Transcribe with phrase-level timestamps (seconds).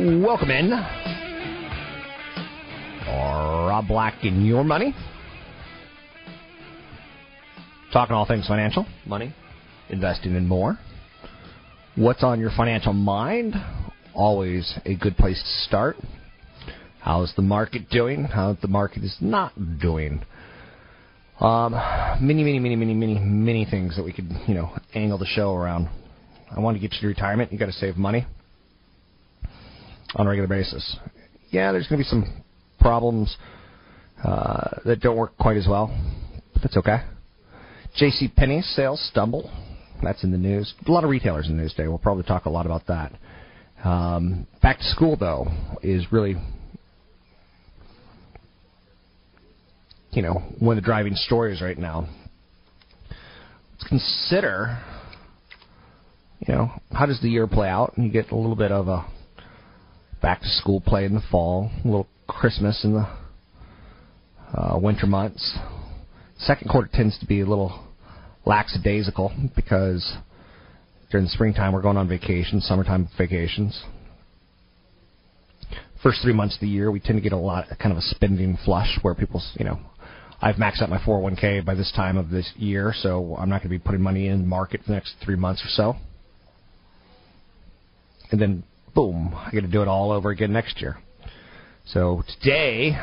[0.00, 0.70] Welcome in.
[3.06, 4.94] Rob Black in your money.
[7.92, 9.34] Talking all things financial, money,
[9.90, 10.78] investing, and more.
[11.96, 13.54] What's on your financial mind?
[14.14, 15.96] Always a good place to start.
[17.00, 18.24] How's the market doing?
[18.24, 20.22] How the market is not doing?
[21.40, 21.72] Um,
[22.22, 25.54] many, many, many, many, many, many things that we could, you know, angle the show
[25.54, 25.90] around.
[26.50, 27.52] I want to get you to retirement.
[27.52, 28.26] You got to save money
[30.14, 30.96] on a regular basis.
[31.50, 32.42] Yeah, there's going to be some
[32.80, 33.36] problems
[34.24, 35.86] uh, that don't work quite as well,
[36.52, 36.98] but that's okay.
[37.96, 38.28] J.C.
[38.36, 39.50] Penney's sales stumble.
[40.02, 40.72] That's in the news.
[40.86, 41.88] A lot of retailers in the news today.
[41.88, 43.12] We'll probably talk a lot about that.
[43.84, 45.46] Um, back to school though
[45.82, 46.36] is really,
[50.10, 52.08] you know, one of the driving stories right now.
[53.72, 54.78] Let's consider,
[56.46, 58.88] you know, how does the year play out, and you get a little bit of
[58.88, 59.06] a
[60.20, 63.08] back to school play in the fall, a little Christmas in the
[64.54, 65.58] uh, winter months.
[66.38, 67.86] Second quarter tends to be a little
[68.44, 70.16] lackadaisical because
[71.10, 73.82] during the springtime we're going on vacation, summertime vacations.
[76.02, 78.02] First three months of the year we tend to get a lot, kind of a
[78.02, 79.78] spending flush where people, you know,
[80.42, 83.70] I've maxed out my 401k by this time of this year, so I'm not going
[83.70, 85.96] to be putting money in the market for the next three months or so.
[88.30, 88.62] And then
[88.94, 90.98] boom, I got to do it all over again next year.
[91.86, 92.96] So today,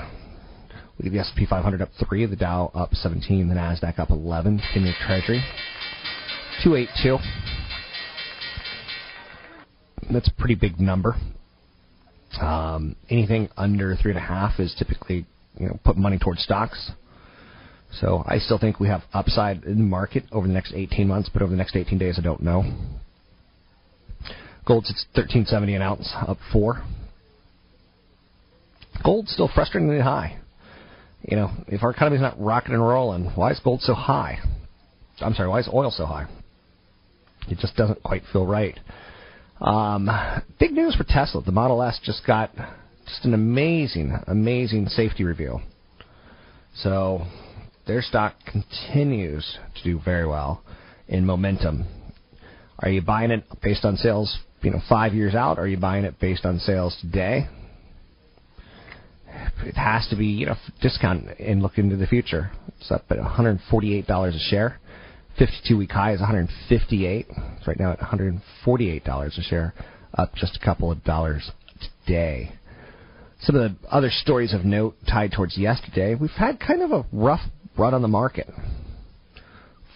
[0.97, 4.61] we get the S&P 500 up three, the Dow up 17, the Nasdaq up 11,
[4.73, 5.43] 10-year Treasury
[6.63, 7.17] 282.
[10.11, 11.15] That's a pretty big number.
[12.41, 15.25] Um, anything under three and a half is typically,
[15.57, 16.91] you know, put money towards stocks.
[17.99, 21.29] So I still think we have upside in the market over the next 18 months,
[21.31, 22.63] but over the next 18 days, I don't know.
[24.67, 26.83] Gold's at 1370 an ounce, up four.
[29.03, 30.39] Gold's still frustratingly high.
[31.23, 34.39] You know, if our economy's not rocking and rolling, why is gold so high?
[35.21, 36.27] I'm sorry, why is oil so high?
[37.49, 38.77] It just doesn't quite feel right.
[39.61, 40.09] Um,
[40.59, 41.41] big news for Tesla.
[41.41, 42.51] The Model S just got
[43.05, 45.59] just an amazing, amazing safety review.
[46.75, 47.25] So
[47.87, 50.61] their stock continues to do very well
[51.07, 51.85] in momentum.
[52.79, 55.59] Are you buying it based on sales you know, five years out?
[55.59, 57.47] Are you buying it based on sales today?
[59.63, 62.51] It has to be, you know, discount and look into the future.
[62.79, 64.79] It's up at $148 a share.
[65.37, 67.27] 52 week high is 158.
[67.29, 69.73] It's right now at $148 a share,
[70.15, 71.51] up just a couple of dollars
[72.05, 72.51] today.
[73.41, 77.05] Some of the other stories of note tied towards yesterday, we've had kind of a
[77.11, 77.41] rough
[77.77, 78.49] run on the market.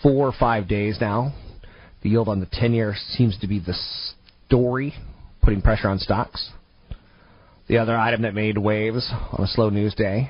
[0.04, 1.34] Four or five days now.
[2.04, 3.76] The yield on the 10 year seems to be the
[4.52, 4.94] story
[5.42, 6.52] putting pressure on stocks.
[7.70, 10.30] The other item that made waves on a slow news day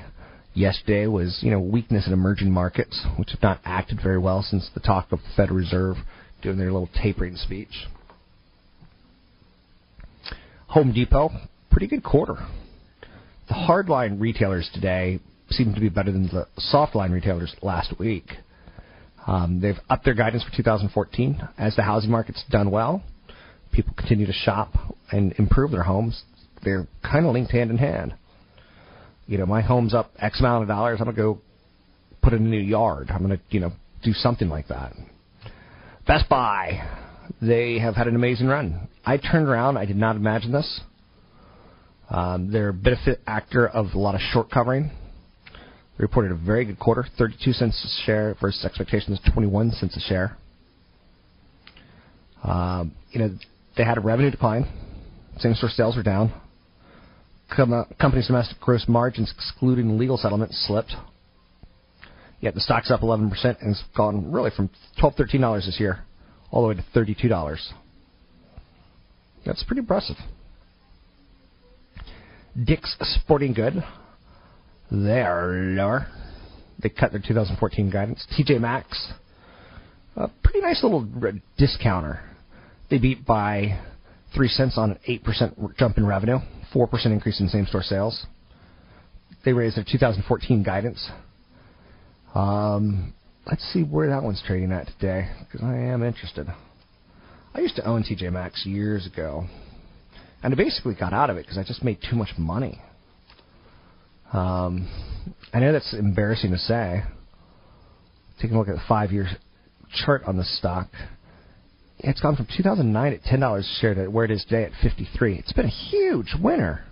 [0.54, 4.70] yesterday was, you know, weakness in emerging markets, which have not acted very well since
[4.74, 5.96] the talk of the Federal Reserve
[6.40, 7.88] doing their little tapering speech.
[10.68, 11.30] Home Depot,
[11.72, 12.36] pretty good quarter.
[13.48, 15.18] The hardline retailers today
[15.50, 18.26] seem to be better than the softline retailers last week.
[19.26, 23.02] Um, they've upped their guidance for 2014 as the housing market's done well
[23.72, 24.72] people continue to shop
[25.10, 26.22] and improve their homes,
[26.64, 28.14] they're kind of linked hand in hand.
[29.26, 30.98] You know, my home's up X amount of dollars.
[31.00, 31.40] I'm gonna go
[32.22, 33.10] put in a new yard.
[33.10, 33.72] I'm gonna, you know,
[34.02, 34.92] do something like that.
[36.06, 36.86] Best Buy,
[37.40, 38.88] they have had an amazing run.
[39.04, 39.78] I turned around.
[39.78, 40.80] I did not imagine this.
[42.10, 44.90] Um, they're a benefit actor of a lot of short covering.
[45.96, 50.00] reported a very good quarter, 32 cents a share versus expectations of 21 cents a
[50.00, 50.36] share.
[52.42, 53.30] Um, you know,
[53.76, 54.66] they had a revenue decline.
[55.38, 56.32] Same store sales were down.
[57.54, 60.94] Com- company's domestic gross margins, excluding legal settlements, slipped.
[62.40, 64.68] Yet the stock's up 11% and it's gone really from
[65.00, 66.00] $12, $13 this year
[66.50, 67.58] all the way to $32.
[69.46, 70.16] That's pretty impressive.
[72.64, 73.82] Dick's Sporting Good,
[74.90, 76.06] they're lower.
[76.82, 78.26] They cut their 2014 guidance.
[78.36, 79.12] TJ Maxx,
[80.16, 82.20] a pretty nice little uh, discounter.
[82.92, 83.80] They beat by
[84.34, 86.40] 3 cents on an 8% jump in revenue,
[86.74, 88.26] 4% increase in same store sales.
[89.46, 91.10] They raised their 2014 guidance.
[92.34, 93.14] Um,
[93.46, 96.48] let's see where that one's trading at today, because I am interested.
[97.54, 99.46] I used to own TJ Maxx years ago,
[100.42, 102.82] and I basically got out of it because I just made too much money.
[104.34, 104.86] Um,
[105.54, 107.04] I know that's embarrassing to say.
[108.38, 109.28] Taking a look at the five-year
[110.04, 110.88] chart on the stock,
[112.02, 114.72] it's gone from 2009 at ten dollars a share to where it is today at
[114.82, 115.38] 53.
[115.38, 116.84] It's been a huge winner.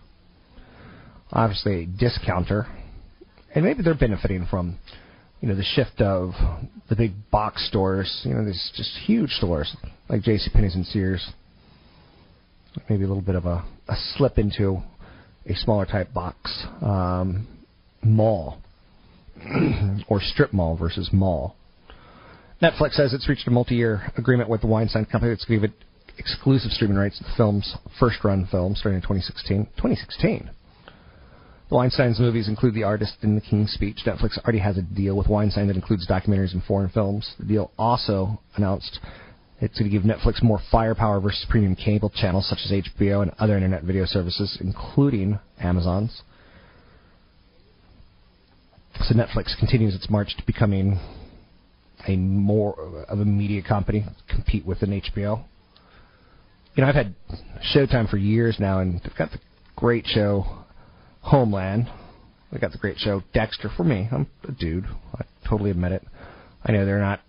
[1.32, 2.66] Obviously, a discounter,
[3.54, 4.78] and maybe they're benefiting from
[5.40, 6.32] you know, the shift of
[6.88, 9.74] the big box stores, you know, these just huge stores
[10.08, 10.50] like J.C.
[10.52, 11.30] Penney's and Sears.
[12.88, 14.80] Maybe a little bit of a, a slip into
[15.46, 17.48] a smaller type box um,
[18.02, 18.58] mall
[20.08, 21.56] or strip mall versus mall.
[22.62, 25.74] Netflix says it's reached a multi-year agreement with the Weinstein Company that's going to give
[25.74, 25.84] it
[26.18, 29.64] exclusive streaming rights to the film's first-run film starting in 2016.
[29.76, 30.50] 2016.
[31.70, 34.00] The Weinstein's movies include The Artist and The King's Speech.
[34.04, 37.34] Netflix already has a deal with Weinstein that includes documentaries and foreign films.
[37.38, 38.98] The deal also announced
[39.60, 43.30] it's going to give Netflix more firepower versus premium cable channels such as HBO and
[43.38, 46.22] other internet video services, including Amazon's.
[49.02, 50.98] So Netflix continues its march to becoming
[52.10, 55.44] a more of a media company, compete with an HBO.
[56.74, 57.14] You know, I've had
[57.74, 59.40] Showtime for years now, and they've got the
[59.76, 60.64] great show
[61.22, 61.90] Homeland.
[62.52, 64.08] We got the great show Dexter for me.
[64.10, 64.84] I'm a dude.
[65.14, 66.06] I totally admit it.
[66.64, 67.20] I know they're not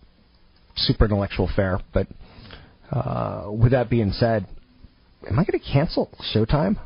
[0.75, 2.07] super intellectual fare, but
[2.91, 4.47] uh, with that being said,
[5.27, 6.77] am I going to cancel Showtime?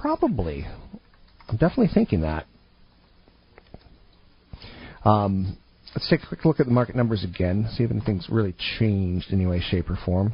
[0.00, 0.66] Probably.
[1.48, 2.46] I'm definitely thinking that.
[5.04, 5.58] Um,
[5.94, 9.30] let's take a quick look at the market numbers again, see if anything's really changed
[9.30, 10.32] in any way, shape, or form.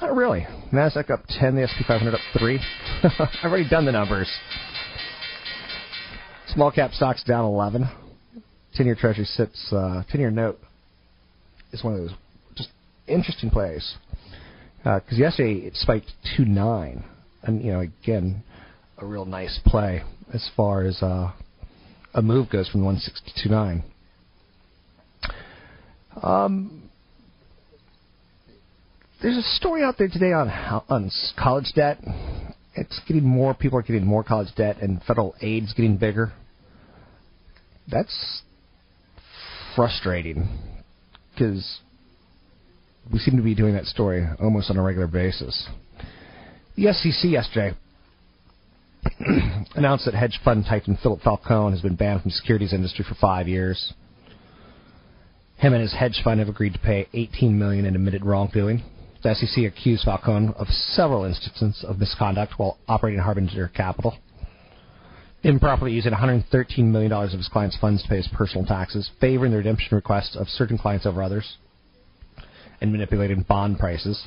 [0.00, 0.46] Not really.
[0.72, 2.60] Nasdaq up 10, the S&P 500 up 3.
[3.02, 4.30] I've already done the numbers.
[6.48, 7.88] Small cap stocks down 11.
[8.78, 10.58] 10-year Treasury sits, uh, 10-year note
[11.72, 12.12] is one of those
[12.56, 12.70] just
[13.06, 13.96] interesting plays.
[14.78, 17.04] Because uh, yesterday it spiked 2.9.
[17.42, 18.42] And, you know, again,
[18.98, 20.02] a real nice play
[20.32, 21.32] as far as uh,
[22.14, 23.82] a move goes from 160 to 2.9.
[26.22, 26.90] Um,
[29.22, 30.48] there's a story out there today on
[30.88, 31.98] on college debt.
[32.74, 36.32] It's getting more people are getting more college debt, and federal aid's getting bigger.
[37.90, 38.42] That's
[39.74, 40.48] frustrating
[41.32, 41.80] because
[43.12, 45.68] we seem to be doing that story almost on a regular basis.
[46.76, 47.76] The SEC yesterday
[49.74, 53.14] announced that hedge fund titan Philip Falcone has been banned from the securities industry for
[53.14, 53.92] five years.
[55.56, 58.82] Him and his hedge fund have agreed to pay 18 million in admitted wrongdoing.
[59.22, 64.16] The SEC accused Falcone of several instances of misconduct while operating Harbinger Capital,
[65.44, 69.58] improperly using $113 million of his clients' funds to pay his personal taxes, favoring the
[69.58, 71.56] redemption requests of certain clients over others,
[72.80, 74.26] and manipulating bond prices.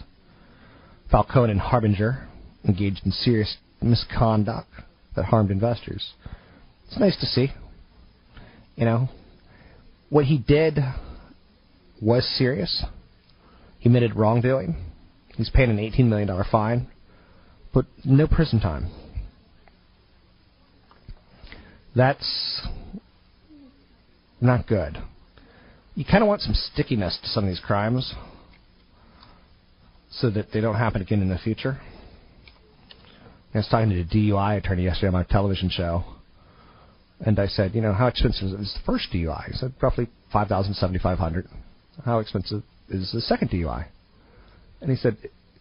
[1.11, 2.27] Falcone and Harbinger
[2.65, 4.69] engaged in serious misconduct
[5.15, 6.13] that harmed investors.
[6.87, 7.51] It's nice to see.
[8.75, 9.09] You know,
[10.09, 10.79] what he did
[12.01, 12.83] was serious.
[13.79, 14.75] He admitted wrongdoing.
[15.35, 16.87] He's paying an $18 million fine,
[17.73, 18.89] but no prison time.
[21.95, 22.67] That's
[24.41, 24.97] not good.
[25.95, 28.13] You kind of want some stickiness to some of these crimes
[30.11, 31.79] so that they don't happen again in the future.
[33.55, 36.03] I was talking to a DUI attorney yesterday on my television show,
[37.21, 39.45] and I said, you know, how expensive is the first DUI?
[39.45, 41.47] He said, roughly five thousand, seventy-five hundred.
[42.03, 43.87] How expensive is the second DUI.
[44.81, 45.17] And he said,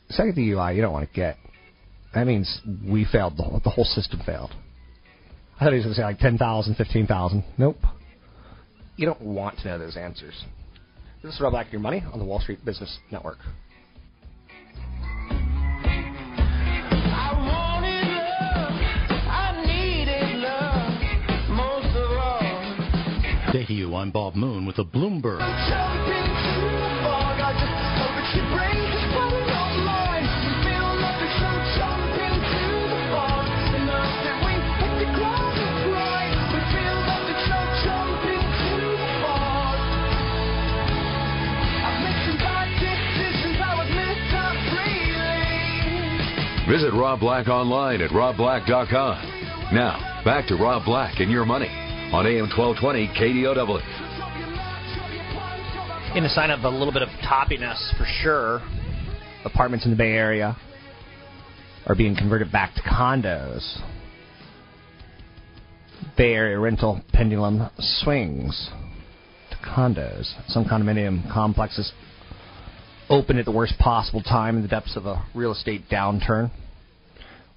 [0.08, 1.36] second DUI you don't want to get.
[2.14, 4.50] That means we failed, the whole, the whole system failed.
[5.60, 7.44] I thought he was going to say like 10,000, 15,000.
[7.58, 7.76] Nope.
[8.96, 10.34] You don't want to know those answers.
[11.22, 13.38] This is Rob Black, your money on the Wall Street Business Network.
[23.54, 25.38] Say to you, I'm Bob Moon with the Bloomberg.
[46.66, 49.72] Visit Rob Black online at robblack.com.
[49.72, 53.80] Now, back to Rob Black and your money on AM 1220 KDOW.
[56.16, 58.62] In a sign of a little bit of toppiness for sure,
[59.44, 60.56] apartments in the Bay Area
[61.86, 63.80] are being converted back to condos.
[66.16, 68.70] Bay Area rental pendulum swings
[69.50, 70.32] to condos.
[70.48, 71.92] Some condominium complexes
[73.08, 76.50] opened at the worst possible time in the depths of a real estate downturn.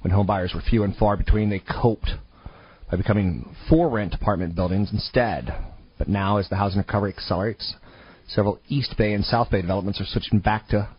[0.02, 2.12] When homebuyers were few and far between, they coped
[2.90, 5.54] by becoming for rent apartment buildings instead.
[5.98, 7.76] But now, as the housing recovery accelerates,
[8.28, 10.90] several East Bay and South Bay developments are switching back to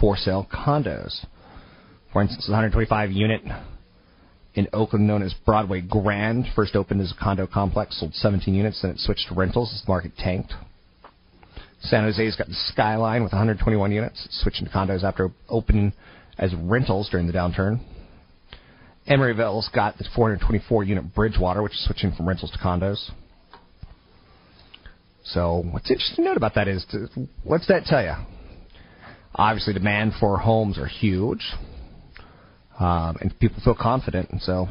[0.00, 1.24] for sale condos.
[2.12, 3.42] For instance, the 125 unit
[4.54, 8.82] in Oakland known as Broadway Grand first opened as a condo complex, sold 17 units,
[8.82, 10.52] then it switched to rentals as the market tanked.
[11.80, 15.92] San Jose's got the Skyline with 121 units, switching to condos after opening
[16.38, 17.80] as rentals during the downturn.
[19.08, 23.10] Emeryville's got the 424 unit Bridgewater, which is switching from rentals to condos.
[25.24, 27.08] So, what's interesting to note about that is, to,
[27.42, 28.14] what's that tell you?
[29.34, 31.42] Obviously, demand for homes are huge,
[32.78, 34.68] um, and people feel confident, and so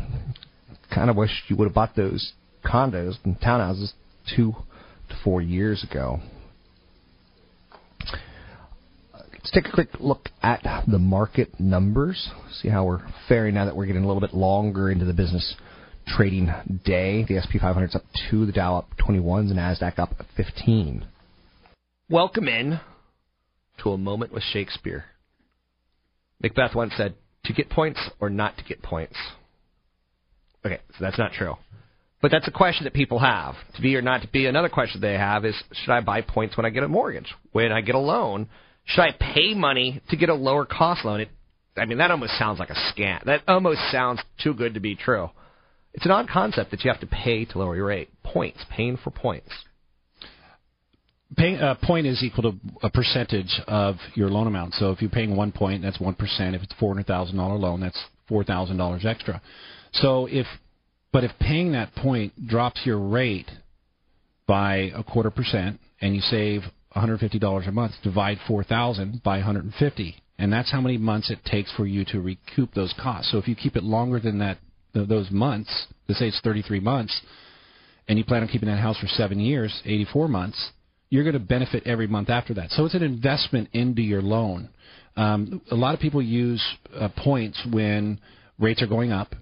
[0.94, 2.34] kind of wish you would have bought those
[2.66, 3.92] condos and townhouses
[4.36, 4.54] two
[5.10, 6.20] to four years ago.
[9.48, 12.32] Let's take a quick look at the market numbers.
[12.52, 13.00] See how we're
[13.30, 15.56] faring now that we're getting a little bit longer into the business
[16.06, 16.52] trading
[16.84, 17.24] day.
[17.24, 21.08] The SP 500 is up 2, the Dow up 21, the Nasdaq up 15.
[22.10, 22.82] Welcome in
[23.84, 25.06] to a moment with Shakespeare.
[26.42, 29.16] Macbeth once said, "To get points or not to get points."
[30.66, 31.56] Okay, so that's not true.
[32.22, 33.56] But that's a question that people have.
[33.76, 34.46] To be or not to be.
[34.46, 37.34] Another question they have is, should I buy points when I get a mortgage?
[37.54, 38.50] When I get a loan?
[38.88, 41.20] Should I pay money to get a lower cost loan?
[41.20, 41.30] It,
[41.76, 43.24] I mean, that almost sounds like a scam.
[43.26, 45.30] That almost sounds too good to be true.
[45.94, 48.10] It's an odd concept that you have to pay to lower your rate.
[48.24, 49.50] Points, paying for points.
[51.36, 54.76] Pay, uh, point is equal to a percentage of your loan amount.
[54.76, 56.56] So if you're paying one point, that's one percent.
[56.56, 59.42] If it's a four hundred thousand dollar loan, that's four thousand dollars extra.
[59.92, 60.48] So if,
[61.12, 63.50] but if paying that point drops your rate
[64.48, 66.62] by a quarter percent, and you save
[66.96, 71.86] $150 a month, divide 4,000 by 150, and that's how many months it takes for
[71.86, 73.32] you to recoup those costs.
[73.32, 74.58] So if you keep it longer than that,
[74.94, 77.22] those months, let's say it's 33 months,
[78.08, 80.72] and you plan on keeping that house for seven years, 84 months,
[81.10, 82.72] you're going to benefit every month after that.
[82.72, 84.70] So it's an investment into your loan.
[85.16, 86.64] Um, a lot of people use
[86.96, 88.20] uh, points when
[88.60, 89.36] rates are going up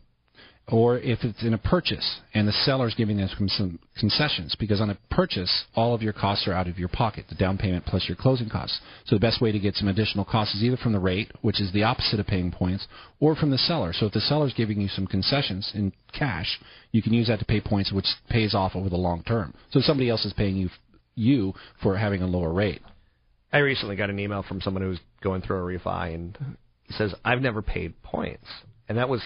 [0.67, 4.89] or if it's in a purchase and the seller's giving them some concessions because on
[4.89, 8.05] a purchase all of your costs are out of your pocket the down payment plus
[8.07, 8.79] your closing costs.
[9.05, 11.61] So the best way to get some additional costs is either from the rate which
[11.61, 12.87] is the opposite of paying points
[13.19, 13.93] or from the seller.
[13.93, 16.59] So if the seller's giving you some concessions in cash
[16.91, 19.53] you can use that to pay points which pays off over the long term.
[19.69, 20.69] So somebody else is paying you
[21.13, 22.81] you for having a lower rate.
[23.53, 26.57] I recently got an email from someone who's going through a refi and
[26.89, 28.45] says i've never paid points.
[28.89, 29.21] And that was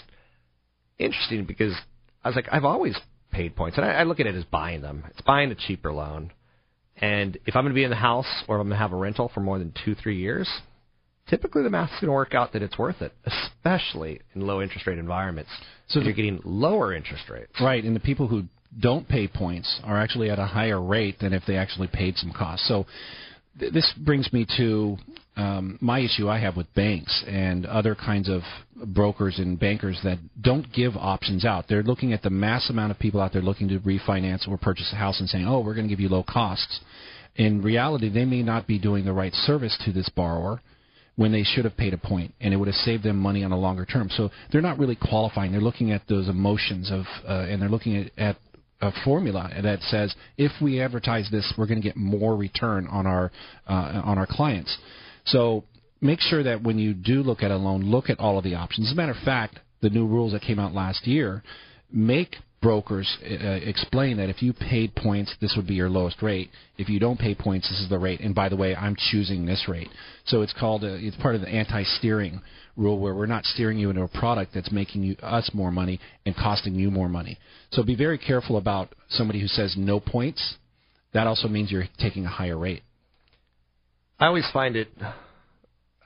[1.00, 1.74] interesting because
[2.24, 2.96] I was like, I've always
[3.32, 5.04] paid points, and I, I look at it as buying them.
[5.10, 6.32] It's buying a cheaper loan,
[6.98, 8.92] and if I'm going to be in the house or if I'm going to have
[8.92, 10.50] a rental for more than two, three years,
[11.30, 14.86] typically the math's going to work out that it's worth it, especially in low interest
[14.86, 15.50] rate environments.
[15.88, 17.54] So you're getting lower interest rates.
[17.62, 18.44] Right, and the people who
[18.80, 22.32] don't pay points are actually at a higher rate than if they actually paid some
[22.32, 22.68] costs.
[22.68, 22.86] So
[23.60, 24.98] th- this brings me to
[25.40, 28.42] um, my issue I have with banks and other kinds of
[28.88, 31.66] brokers and bankers that don't give options out.
[31.70, 34.92] They're looking at the mass amount of people out there looking to refinance or purchase
[34.92, 36.82] a house and saying, "Oh, we're going to give you low costs."
[37.38, 40.62] In reality, they may not be doing the right service to this borrower
[41.16, 43.54] when they should have paid a point, and it would have saved them money on
[43.54, 44.10] a longer term.
[44.10, 45.54] So they're not really qualifying.
[45.54, 48.36] They're looking at those emotions of, uh, and they're looking at, at
[48.82, 53.08] a formula that says if we advertise this, we're going to get more return on
[53.08, 53.32] our
[53.70, 54.78] uh, on our clients.
[55.32, 55.64] So
[56.02, 58.56] make sure that when you do look at a loan, look at all of the
[58.56, 58.88] options.
[58.88, 61.44] As a matter of fact, the new rules that came out last year
[61.92, 66.50] make brokers uh, explain that if you paid points, this would be your lowest rate.
[66.78, 68.20] If you don't pay points, this is the rate.
[68.20, 69.88] And by the way, I'm choosing this rate.
[70.26, 72.42] So it's called a, it's part of the anti-steering
[72.76, 76.00] rule where we're not steering you into a product that's making you, us more money
[76.26, 77.38] and costing you more money.
[77.72, 80.56] So be very careful about somebody who says no points
[81.14, 82.84] that also means you're taking a higher rate.
[84.20, 84.90] I always find it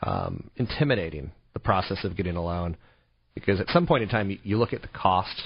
[0.02, 2.78] um, intimidating the process of getting a loan
[3.34, 5.42] because at some point in time you, look at the cost,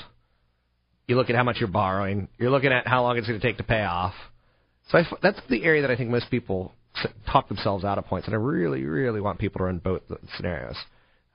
[1.07, 3.45] you look at how much you're borrowing, you're looking at how long it's going to
[3.45, 4.13] take to pay off.
[4.89, 6.73] So I, that's the area that I think most people
[7.31, 10.01] talk themselves out of points, and I really, really want people to run both
[10.35, 10.75] scenarios.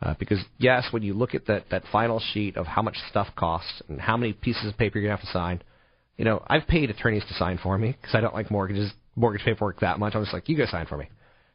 [0.02, 3.28] Uh, because yes, when you look at that that final sheet of how much stuff
[3.36, 5.62] costs and how many pieces of paper you're gonna have to sign,
[6.16, 9.44] you know, I've paid attorneys to sign for me because I don't like mortgages, mortgage
[9.44, 10.16] paperwork that much.
[10.16, 11.08] I'm just like, you go sign for me.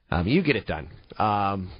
[0.09, 0.89] Um, you get it done.
[1.17, 1.71] Um,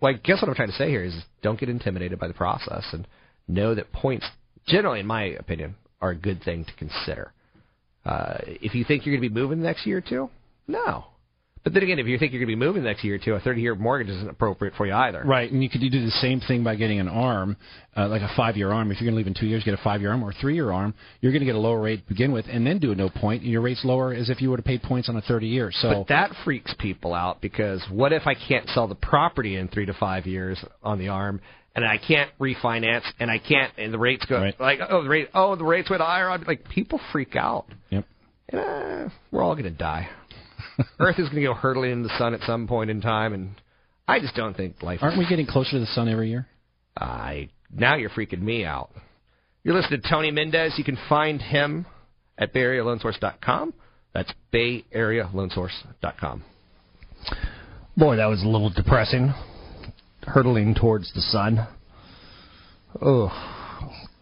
[0.00, 2.34] well, I guess what I'm trying to say here is don't get intimidated by the
[2.34, 3.06] process and
[3.46, 4.26] know that points,
[4.66, 7.32] generally, in my opinion, are a good thing to consider.
[8.04, 10.30] Uh, if you think you're going to be moving the next year or two,
[10.66, 11.06] no.
[11.64, 13.34] But then again, if you think you're going to be moving next year or two,
[13.34, 15.22] a 30-year mortgage isn't appropriate for you either.
[15.24, 17.56] Right, and you could do the same thing by getting an arm,
[17.96, 18.90] uh, like a five-year arm.
[18.90, 20.94] If you're going to leave in two years, get a five-year arm or three-year arm.
[21.20, 23.10] You're going to get a lower rate to begin with, and then do a no
[23.10, 25.46] point, and your rate's lower as if you would have paid points on a 30
[25.46, 25.70] year.
[25.72, 29.68] So but that freaks people out because what if I can't sell the property in
[29.68, 31.40] three to five years on the arm,
[31.74, 34.60] and I can't refinance, and I can't, and the rates go right.
[34.60, 36.36] like oh the rate oh the rates went higher.
[36.38, 37.66] Like people freak out.
[37.90, 38.04] Yep.
[38.48, 40.08] And, uh, we're all going to die.
[40.98, 43.50] Earth is going to go hurtling into the sun at some point in time, and
[44.06, 45.00] I just don't think life.
[45.02, 46.46] Aren't we getting closer to the sun every year?
[46.96, 48.90] I now you're freaking me out.
[49.62, 50.74] You're listening to Tony Mendez.
[50.78, 51.86] You can find him
[52.38, 53.74] at BayAreaLoanSource.com.
[54.14, 56.44] That's BayAreaLoanSource.com.
[57.96, 59.34] Boy, that was a little depressing.
[60.22, 61.66] Hurtling towards the sun.
[63.02, 63.30] Oh.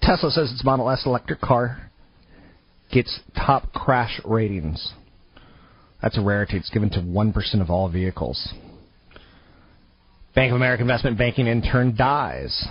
[0.02, 1.90] Tesla says its Model S electric car
[2.92, 4.92] gets top crash ratings.
[6.02, 6.56] That's a rarity.
[6.56, 8.52] It's given to 1% of all vehicles.
[10.34, 12.66] Bank of America investment banking intern dies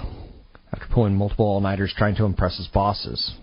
[0.71, 3.33] after pulling multiple all-nighters trying to impress his bosses.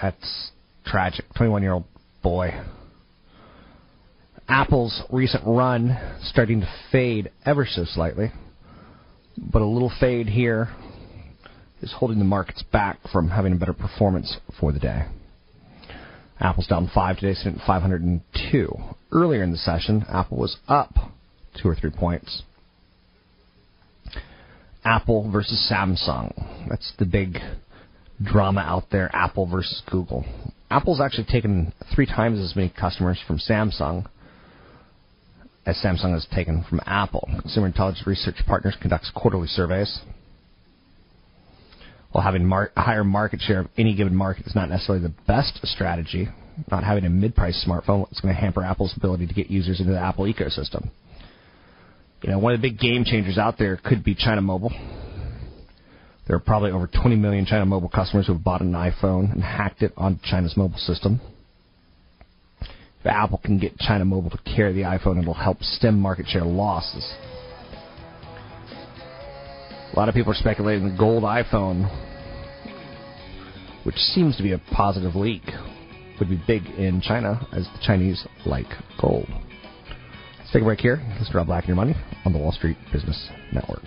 [0.00, 0.50] That's
[0.86, 1.24] tragic.
[1.36, 1.84] 21-year-old
[2.22, 2.50] boy.
[4.48, 8.30] Apple's recent run starting to fade ever so slightly,
[9.36, 10.68] but a little fade here
[11.80, 15.06] is holding the markets back from having a better performance for the day.
[16.40, 18.76] Apple's down 5 today, sitting at 502.
[19.12, 20.94] Earlier in the session, Apple was up
[21.62, 22.42] 2 or 3 points.
[24.84, 26.68] Apple versus Samsung.
[26.68, 27.38] That's the big
[28.22, 30.24] drama out there, Apple versus Google.
[30.70, 34.06] Apple's actually taken three times as many customers from Samsung
[35.66, 37.28] as Samsung has taken from Apple.
[37.40, 40.00] Consumer Intelligence Research Partners conducts quarterly surveys.
[42.14, 45.58] While having mar- higher market share of any given market is not necessarily the best
[45.66, 46.28] strategy,
[46.70, 49.90] not having a mid-price smartphone is going to hamper Apple's ability to get users into
[49.90, 50.90] the Apple ecosystem.
[52.22, 54.70] You know, one of the big game changers out there could be China Mobile.
[56.28, 59.42] There are probably over 20 million China Mobile customers who have bought an iPhone and
[59.42, 61.20] hacked it on China's mobile system.
[62.60, 66.44] If Apple can get China Mobile to carry the iPhone, it'll help stem market share
[66.44, 67.12] losses.
[69.94, 71.88] A lot of people are speculating the gold iPhone,
[73.84, 75.44] which seems to be a positive leak,
[76.18, 78.66] would be big in China as the Chinese like
[79.00, 79.28] gold.
[80.38, 81.00] Let's take a break here.
[81.16, 83.84] Let's draw Black in Your Money on the Wall Street Business Network.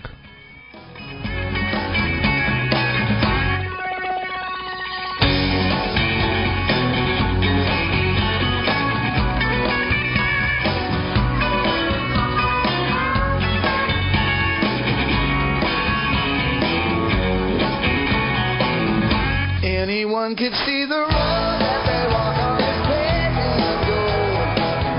[20.18, 22.58] Anyone could see the road that they walk on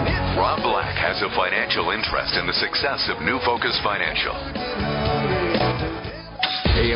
[0.08, 4.99] is Rob Black has a financial interest in the success of New Focus Financial.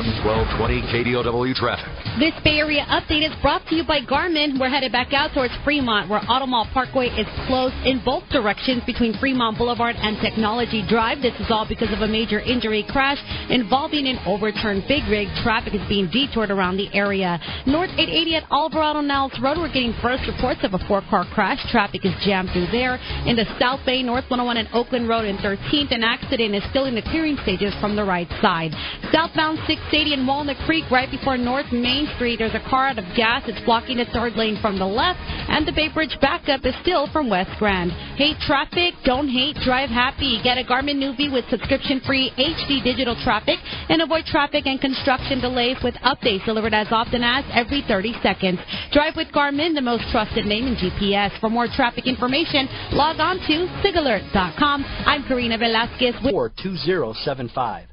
[0.03, 0.19] AM
[0.59, 1.87] 1220 KDOW traffic.
[2.19, 4.59] This Bay Area update is brought to you by Garmin.
[4.59, 9.15] We're headed back out towards Fremont, where Automall Parkway is closed in both directions between
[9.17, 11.21] Fremont Boulevard and Technology Drive.
[11.21, 13.17] This is all because of a major injury crash
[13.49, 15.27] involving an overturned big rig.
[15.41, 17.39] Traffic is being detoured around the area.
[17.65, 21.63] North 880 at Alvarado Niles Road, we're getting first reports of a four-car crash.
[21.71, 22.99] Traffic is jammed through there.
[23.23, 26.85] In the South Bay, North 101 and Oakland Road and 13th, an accident is still
[26.91, 28.75] in the clearing stages from the right side.
[29.09, 32.39] Southbound 680 in Walnut Creek, right before North Main Street.
[32.39, 33.43] There's a car out of gas.
[33.45, 37.05] It's blocking the third lane from the left, and the Bay Bridge backup is still
[37.13, 37.91] from West Grand.
[38.17, 38.95] Hate traffic?
[39.05, 39.55] Don't hate.
[39.63, 40.41] Drive happy.
[40.43, 45.77] Get a Garmin Nuvi with subscription-free HD digital traffic, and avoid traffic and construction delays
[45.83, 48.57] with updates delivered as often as every 30 seconds.
[48.91, 51.39] Drive with Garmin, the most trusted name in GPS.
[51.39, 54.85] For more traffic information, log on to sigalert.com.
[55.05, 57.92] I'm Karina Velasquez with 42075.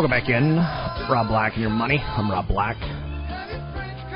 [0.00, 0.56] Welcome back in.
[1.12, 1.98] Rob Black and your money.
[1.98, 2.78] I'm Rob Black.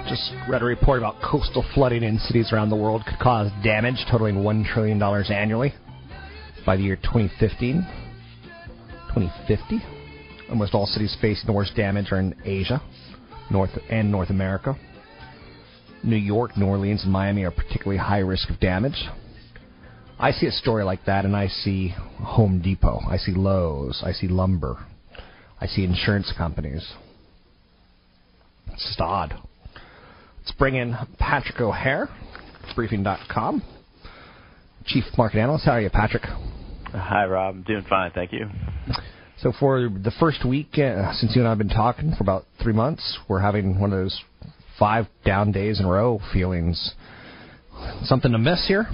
[0.09, 4.03] Just read a report about coastal flooding in cities around the world could cause damage
[4.11, 5.75] totaling $1 trillion annually
[6.65, 7.87] by the year 2015.
[9.13, 9.83] 2050.
[10.49, 12.81] Almost all cities facing the worst damage are in Asia
[13.51, 14.79] North and North America.
[16.03, 19.05] New York, New Orleans, and Miami are particularly high risk of damage.
[20.19, 24.13] I see a story like that, and I see Home Depot, I see Lowe's, I
[24.13, 24.79] see lumber,
[25.65, 26.87] I see insurance companies.
[28.99, 29.33] Odd.
[30.39, 32.11] Let's bring in Patrick O'Hare,
[32.75, 33.63] briefing.com,
[34.85, 35.65] Chief Market Analyst.
[35.65, 36.25] How are you, Patrick?
[36.93, 37.55] Hi, Rob.
[37.55, 38.51] I'm doing fine, thank you.
[39.39, 42.45] So, for the first week, uh, since you and I have been talking for about
[42.63, 44.21] three months, we're having one of those
[44.79, 46.93] five down days in a row feelings.
[48.03, 48.87] Something to miss here?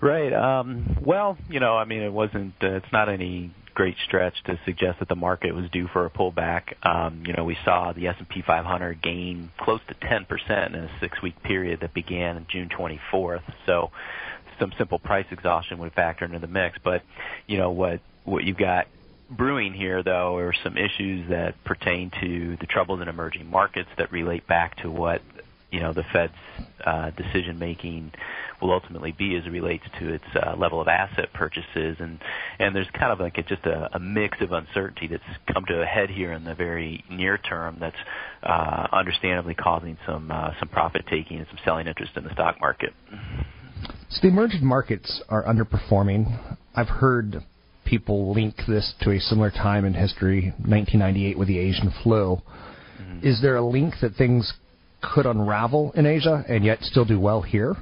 [0.00, 0.32] Right.
[0.32, 2.54] Um, well, you know, I mean, it wasn't.
[2.60, 6.10] Uh, it's not any great stretch to suggest that the market was due for a
[6.10, 6.74] pullback.
[6.84, 11.42] Um, you know, we saw the S&P 500 gain close to 10% in a six-week
[11.42, 13.42] period that began June 24th.
[13.66, 13.90] So,
[14.58, 16.78] some simple price exhaustion would factor into the mix.
[16.82, 17.02] But,
[17.46, 18.86] you know, what what you've got
[19.28, 24.12] brewing here, though, are some issues that pertain to the troubles in emerging markets that
[24.12, 25.22] relate back to what
[25.72, 26.32] you know the Fed's
[26.84, 28.12] uh, decision making
[28.60, 32.20] will ultimately be as it relates to its uh, level of asset purchases, and
[32.58, 35.82] and there's kind of like a, just a, a mix of uncertainty that's come to
[35.82, 37.96] a head here in the very near term that's
[38.42, 42.60] uh, understandably causing some uh, some profit taking and some selling interest in the stock
[42.60, 42.92] market.
[44.10, 46.56] So the emerging markets are underperforming.
[46.76, 47.42] I've heard
[47.86, 52.40] people link this to a similar time in history, 1998 with the Asian flu.
[53.00, 53.26] Mm-hmm.
[53.26, 54.52] Is there a link that things
[55.02, 57.76] could unravel in Asia and yet still do well here?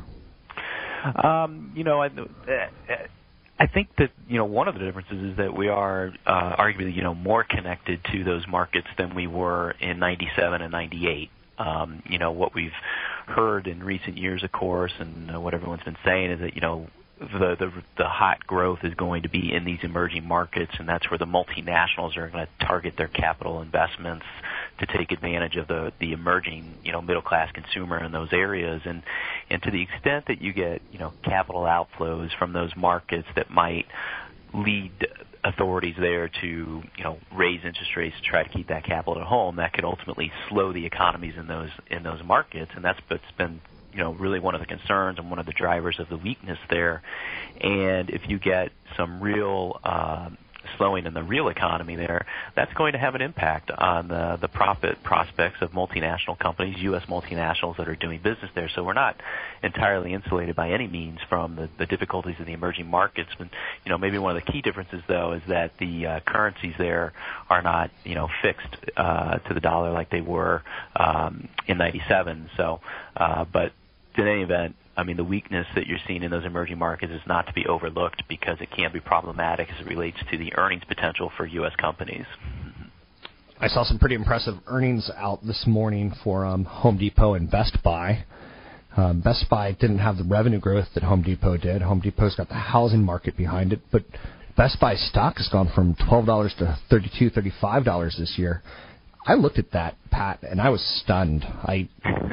[1.22, 2.10] Um, you know, I,
[3.58, 6.94] I think that you know one of the differences is that we are uh, arguably
[6.94, 11.30] you know more connected to those markets than we were in '97 and '98.
[11.58, 12.72] Um, you know what we've
[13.26, 16.62] heard in recent years, of course, and uh, what everyone's been saying is that you
[16.62, 16.88] know
[17.20, 21.10] the, the the hot growth is going to be in these emerging markets, and that's
[21.10, 24.24] where the multinationals are going to target their capital investments
[24.78, 28.80] to take advantage of the the emerging you know middle class consumer in those areas,
[28.86, 29.02] and
[29.50, 33.50] and to the extent that you get you know capital outflows from those markets that
[33.50, 33.84] might
[34.54, 34.90] lead
[35.44, 36.46] authorities there to
[36.96, 39.84] you know raise interest rates to try to keep that capital at home that could
[39.84, 42.70] ultimately slow the economies in those in those markets.
[42.74, 43.60] And that's what's been
[43.92, 46.58] you know really one of the concerns and one of the drivers of the weakness
[46.68, 47.02] there.
[47.60, 50.30] And if you get some real uh,
[50.76, 54.48] slowing in the real economy there, that's going to have an impact on the, the
[54.48, 57.04] profit prospects of multinational companies, U.S.
[57.08, 58.70] multinationals that are doing business there.
[58.74, 59.20] So we're not
[59.62, 63.30] entirely insulated by any means from the, the difficulties of the emerging markets.
[63.38, 63.48] But,
[63.84, 67.12] you know, maybe one of the key differences, though, is that the uh, currencies there
[67.48, 70.62] are not, you know, fixed uh, to the dollar like they were
[70.96, 72.50] um, in '97.
[72.56, 72.80] So,
[73.16, 73.72] uh, but
[74.20, 77.22] in any event, I mean, the weakness that you're seeing in those emerging markets is
[77.26, 80.82] not to be overlooked because it can be problematic as it relates to the earnings
[80.86, 81.72] potential for U.S.
[81.80, 82.26] companies.
[83.58, 87.78] I saw some pretty impressive earnings out this morning for um, Home Depot and Best
[87.82, 88.24] Buy.
[88.96, 91.82] Um, Best Buy didn't have the revenue growth that Home Depot did.
[91.82, 94.02] Home Depot's got the housing market behind it, but
[94.56, 98.62] Best Buy stock has gone from twelve dollars to thirty-two, thirty-five dollars this year.
[99.26, 101.44] I looked at that, Pat, and I was stunned.
[101.44, 101.88] I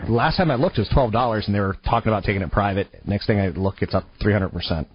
[0.08, 2.52] last time I looked, it was twelve dollars, and they were talking about taking it
[2.52, 2.88] private.
[3.06, 4.88] Next thing I look, it's up three hundred percent.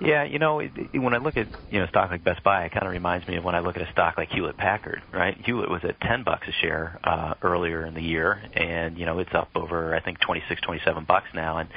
[0.00, 0.60] Yeah, you know,
[0.94, 3.36] when I look at you know stock like Best Buy, it kind of reminds me
[3.36, 5.36] of when I look at a stock like Hewlett Packard, right?
[5.44, 9.18] Hewlett was at ten bucks a share uh, earlier in the year, and you know
[9.18, 11.68] it's up over I think twenty six, twenty seven bucks now, and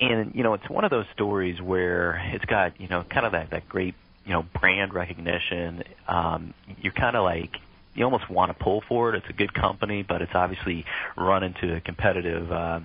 [0.00, 3.32] and you know it's one of those stories where it's got you know kind of
[3.32, 5.82] that that great you know brand recognition.
[6.08, 7.56] Um, you're kind of like
[7.94, 9.16] you almost want to pull for it.
[9.16, 10.84] It's a good company, but it's obviously
[11.16, 12.80] run into a competitive, uh,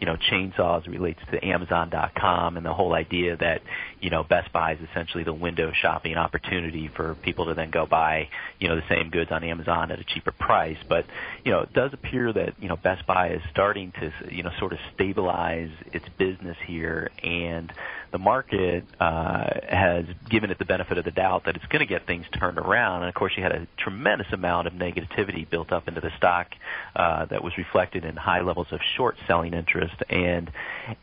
[0.00, 3.62] you know, chainsaw as relates to Amazon.com and the whole idea that,
[4.00, 7.86] you know, Best Buy is essentially the window shopping opportunity for people to then go
[7.86, 10.78] buy, you know, the same goods on Amazon at a cheaper price.
[10.88, 11.06] But,
[11.44, 14.50] you know, it does appear that, you know, Best Buy is starting to, you know,
[14.58, 17.72] sort of stabilize its business here and
[18.10, 21.86] the market uh, has given it the benefit of the doubt that it's going to
[21.86, 23.02] get things turned around.
[23.02, 26.48] And of course, you had a tremendous amount of negativity built up into the stock
[26.96, 29.94] uh, that was reflected in high levels of short selling interest.
[30.08, 30.50] And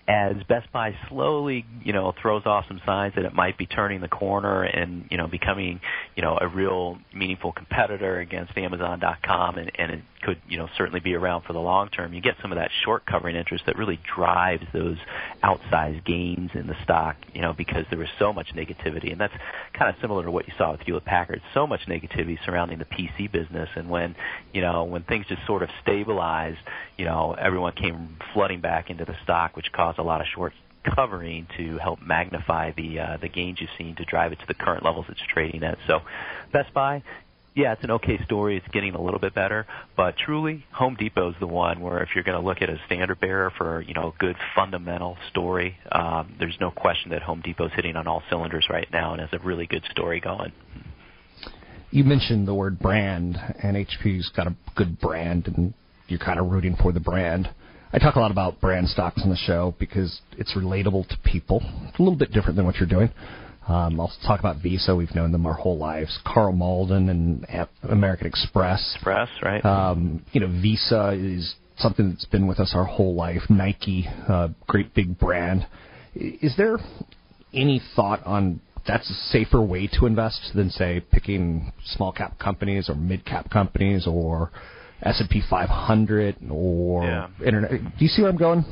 [0.08, 4.02] as Best Buy slowly, you know, throws off some signs that it might be turning
[4.02, 5.82] the corner and you know becoming,
[6.16, 11.14] you know, a real meaningful competitor against Amazon.com, and, and could, you know, certainly be
[11.14, 12.14] around for the long term.
[12.14, 14.98] You get some of that short covering interest that really drives those
[15.44, 19.34] outsized gains in the stock, you know, because there was so much negativity, and that's
[19.74, 21.42] kind of similar to what you saw with Hewlett Packard.
[21.54, 24.16] So much negativity surrounding the PC business, and when,
[24.52, 26.60] you know, when things just sort of stabilized,
[26.98, 30.54] you know, everyone came flooding back into the stock, which caused a lot of short
[30.96, 34.54] covering to help magnify the uh, the gains you've seen to drive it to the
[34.54, 35.78] current levels it's trading at.
[35.88, 36.02] So,
[36.52, 37.04] Best Buy,
[37.56, 38.58] yeah, it's an okay story.
[38.58, 39.66] It's getting a little bit better,
[39.96, 42.78] but truly, Home Depot is the one where if you're going to look at a
[42.86, 47.42] standard bearer for you know a good fundamental story, um, there's no question that Home
[47.42, 50.52] Depot's hitting on all cylinders right now and has a really good story going.
[51.92, 55.74] You mentioned the word brand, and HP's got a good brand, and
[56.10, 57.50] you're kind of rooting for the brand.
[57.94, 61.62] I talk a lot about brand stocks on the show because it's relatable to people.
[61.88, 63.10] It's a little bit different than what you're doing.
[63.68, 64.96] Um, I'll talk about Visa.
[64.96, 66.20] We've known them our whole lives.
[66.26, 67.46] Karl Malden and
[67.84, 68.94] American Express.
[68.96, 69.66] Express, right?
[69.66, 73.42] Um, you know, Visa is something that's been with us our whole life.
[73.50, 75.66] Nike, uh, great big brand.
[76.14, 76.78] Is there
[77.54, 82.88] any thought on that's a safer way to invest than say picking small cap companies
[82.88, 84.52] or mid cap companies or
[85.02, 87.28] S&P 500 or yeah.
[87.46, 87.72] internet?
[87.72, 88.64] Do you see where I'm going?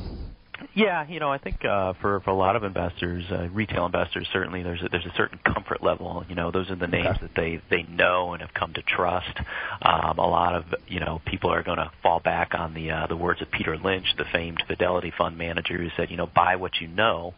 [0.74, 4.26] Yeah, you know, I think uh, for for a lot of investors, uh, retail investors,
[4.32, 6.24] certainly there's a, there's a certain comfort level.
[6.28, 7.18] You know, those are the names Okay.
[7.22, 9.38] that they they know and have come to trust.
[9.82, 13.06] Um, a lot of you know people are going to fall back on the uh,
[13.06, 16.56] the words of Peter Lynch, the famed Fidelity fund manager, who said, you know, buy
[16.56, 17.34] what you know.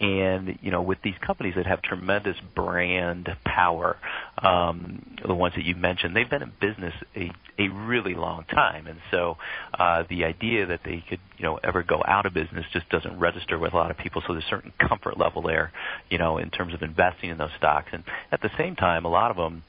[0.00, 3.96] And you know, with these companies that have tremendous brand power,
[4.38, 8.86] um, the ones that you mentioned, they've been in business a a really long time,
[8.86, 9.38] and so
[9.78, 13.18] uh, the idea that they could you know ever go out of business just doesn't
[13.18, 14.22] register with a lot of people.
[14.26, 15.72] So there's a certain comfort level there,
[16.10, 17.88] you know, in terms of investing in those stocks.
[17.92, 19.62] And at the same time, a lot of them,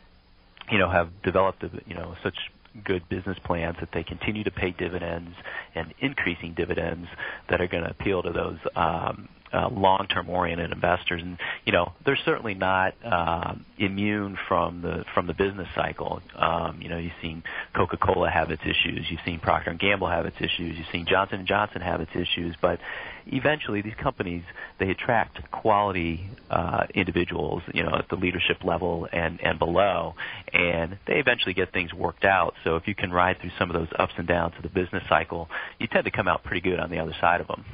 [0.70, 2.36] you know, have developed you know such
[2.84, 5.32] good business plans that they continue to pay dividends
[5.76, 7.08] and increasing dividends
[7.50, 11.22] that are going to appeal to those um, uh, long-term oriented investors.
[11.22, 16.22] And you know, they're certainly not um, immune from the from the business cycle.
[16.36, 17.44] Um, you know, you've seen
[17.76, 21.40] Coca-Cola have its issues, you've seen Procter and Gamble have its issues, you've seen Johnson
[21.40, 22.80] and Johnson have its issues, but
[23.28, 24.44] eventually these companies
[24.80, 30.16] they attract quality uh, individuals, you know, at the leadership level and and below,
[30.54, 32.54] and they eventually get things worked out.
[32.64, 35.04] So if you can ride through some of those ups and downs of the business
[35.10, 37.66] cycle, you tend to come out pretty good on the other side of them.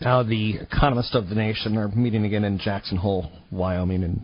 [0.00, 4.20] Now, the economists of the nation are meeting again in Jackson Hole, Wyoming, and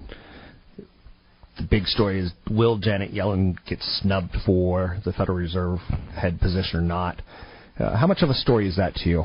[1.56, 5.78] the big story is will Janet Yellen get snubbed for the Federal Reserve
[6.14, 7.22] head position or not?
[7.78, 9.24] Uh, how much of a story is that to you?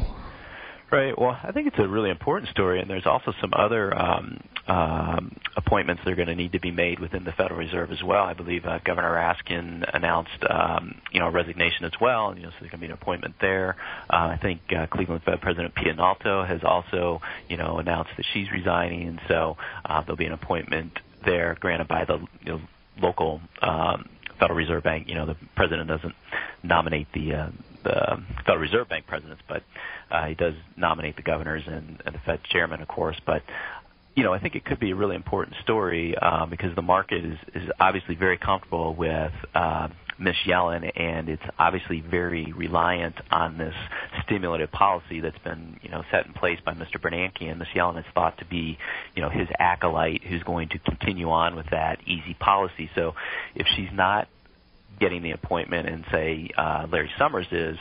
[0.91, 1.17] Right.
[1.17, 5.35] Well, I think it's a really important story, and there's also some other um, um,
[5.57, 8.23] appointments that are going to need to be made within the Federal Reserve as well.
[8.23, 12.35] I believe uh, Governor Raskin announced, um, you know, resignation as well.
[12.35, 13.77] You know, so there's going to be an appointment there.
[14.09, 17.19] Uh, I think uh, Cleveland Fed President Pianalto has also,
[17.49, 21.87] you know, announced that she's resigning, and so uh, there'll be an appointment there granted
[21.87, 22.61] by the you know,
[23.01, 24.07] local um,
[24.39, 25.07] Federal Reserve Bank.
[25.07, 26.15] You know, the president doesn't
[26.63, 27.49] nominate the uh,
[27.85, 29.63] the Federal Reserve Bank presidents, but
[30.11, 33.15] uh, he does nominate the governors and, and the Fed chairman, of course.
[33.25, 33.43] But
[34.15, 37.25] you know, I think it could be a really important story um, because the market
[37.25, 43.57] is, is obviously very comfortable with uh, Miss Yellen, and it's obviously very reliant on
[43.57, 43.73] this
[44.23, 46.95] stimulative policy that's been, you know, set in place by Mr.
[46.97, 47.49] Bernanke.
[47.49, 48.77] And Miss Yellen is thought to be,
[49.15, 52.89] you know, his acolyte who's going to continue on with that easy policy.
[52.95, 53.15] So
[53.53, 54.29] if she's not
[54.99, 57.77] getting the appointment and say uh, Larry Summers is,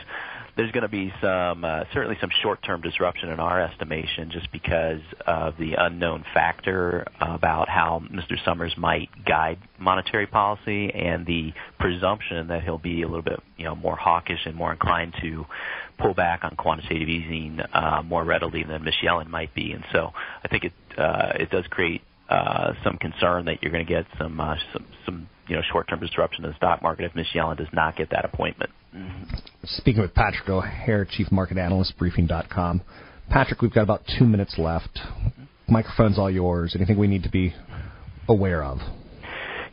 [0.56, 5.00] there's going to be some uh, certainly some short-term disruption in our estimation, just because
[5.26, 8.36] of the unknown factor about how Mr.
[8.44, 13.64] Summers might guide monetary policy and the presumption that he'll be a little bit you
[13.64, 15.44] know more hawkish and more inclined to
[15.98, 18.94] pull back on quantitative easing uh, more readily than Ms.
[19.02, 20.12] Yellen might be, and so
[20.44, 24.06] I think it uh, it does create uh, some concern that you're going to get
[24.18, 27.26] some uh, some some you know short-term disruption in the stock market if Ms.
[27.34, 28.70] Yellen does not get that appointment.
[29.64, 32.82] Speaking with Patrick O'Hare, Chief Market Analyst, Briefing.com.
[33.30, 35.00] Patrick, we've got about two minutes left.
[35.68, 36.74] Microphone's all yours.
[36.76, 37.54] Anything we need to be
[38.28, 38.78] aware of?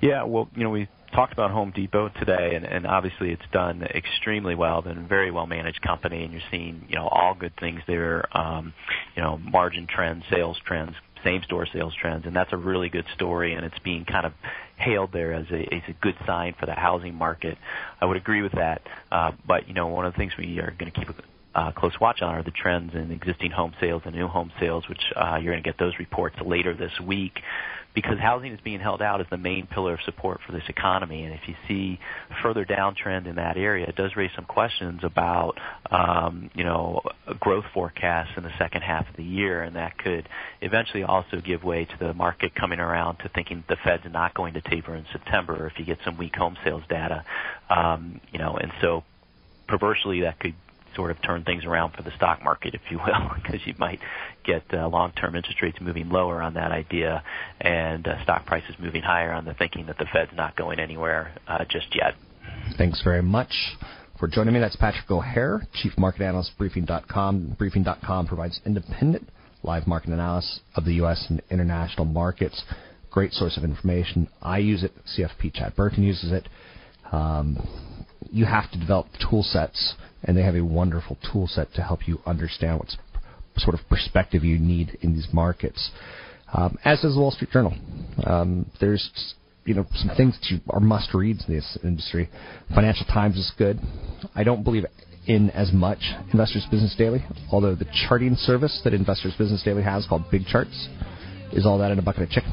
[0.02, 3.84] Yeah, well, you know, we talked about Home Depot today, and, and obviously it's done
[3.84, 4.82] extremely well.
[4.82, 8.26] Been a very well managed company, and you're seeing you know all good things there.
[8.36, 8.74] Um,
[9.16, 13.06] you know, margin trends, sales trends, same store sales trends, and that's a really good
[13.16, 14.34] story, and it's being kind of
[14.78, 17.58] hailed there as a as a good sign for the housing market.
[18.00, 18.82] I would agree with that,
[19.12, 21.16] uh, but you know one of the things we are going to keep a
[21.54, 24.88] uh, close watch on are the trends in existing home sales and new home sales,
[24.88, 27.42] which uh, you're going to get those reports later this week
[27.94, 31.24] because housing is being held out as the main pillar of support for this economy.
[31.24, 32.00] And if you see
[32.42, 35.58] further downtrend in that area, it does raise some questions about,
[35.90, 37.02] um, you know,
[37.40, 40.28] growth forecasts in the second half of the year, and that could
[40.62, 44.54] eventually also give way to the market coming around to thinking the Fed's not going
[44.54, 47.26] to taper in September if you get some weak home sales data,
[47.70, 49.04] um, you know, and so
[49.68, 50.54] perversely that could
[50.96, 54.00] sort of turn things around for the stock market, if you will, because you might
[54.44, 57.24] get uh, long-term interest rates moving lower on that idea,
[57.60, 61.34] and uh, stock prices moving higher on the thinking that the Fed's not going anywhere
[61.48, 62.16] uh, just yet.
[62.78, 63.54] Thanks very much
[64.20, 64.60] for joining me.
[64.60, 67.56] That's Patrick O'Hare, Chief Market Analyst, Briefing.com.
[67.58, 69.28] Briefing.com provides independent
[69.64, 71.26] live market analysis of the U.S.
[71.30, 72.64] and international markets.
[73.10, 74.28] Great source of information.
[74.42, 74.92] I use it.
[75.18, 76.48] CFP Chad Burton uses it.
[77.12, 77.58] Um,
[78.32, 82.08] you have to develop tool sets and they have a wonderful tool set to help
[82.08, 82.96] you understand what
[83.58, 85.92] sort of perspective you need in these markets.
[86.54, 87.74] Um, as does the Wall Street Journal.
[88.26, 89.10] Um, there's
[89.66, 92.30] you know some things that you are must reads in this industry.
[92.74, 93.80] Financial Times is good.
[94.36, 94.86] I don't believe
[95.28, 96.00] in as much
[96.32, 100.90] Investors Business Daily, although the charting service that Investors Business Daily has called Big Charts
[101.54, 102.52] is all that in a bucket of chicken.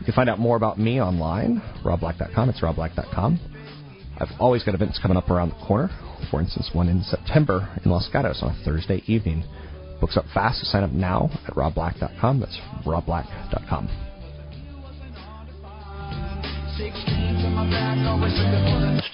[0.00, 2.50] You can find out more about me online, robblack.com.
[2.50, 3.53] It's robblack.com.
[4.18, 5.90] I've always got events coming up around the corner.
[6.30, 9.44] For instance, one in September in Los Gatos on a Thursday evening.
[10.00, 10.64] Books up fast.
[10.66, 12.40] Sign up now at robblack.com.
[12.40, 13.88] That's robblack.com.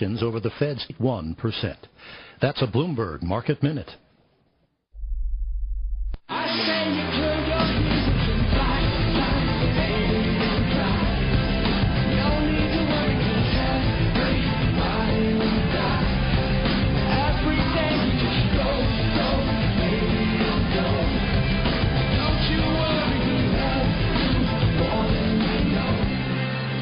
[0.01, 1.77] Questions over the Fed's 1%.
[2.41, 3.91] That's a Bloomberg Market Minute.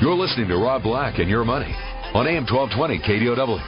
[0.09, 1.71] You're listening to Rob Black and Your Money
[2.15, 3.61] on AM 1220 KDOW.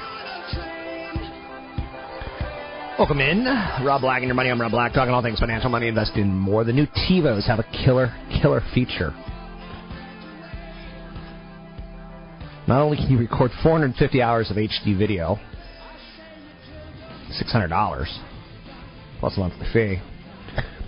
[2.98, 3.44] Welcome in.
[3.85, 4.48] Rob Black and Your Money.
[4.48, 6.64] I'm Rob Black, talking all things financial, money, investing, more.
[6.64, 9.12] The new TiVos have a killer, killer feature.
[12.66, 15.38] Not only can you record 450 hours of HD video,
[17.38, 18.18] $600
[19.18, 20.00] plus a monthly fee,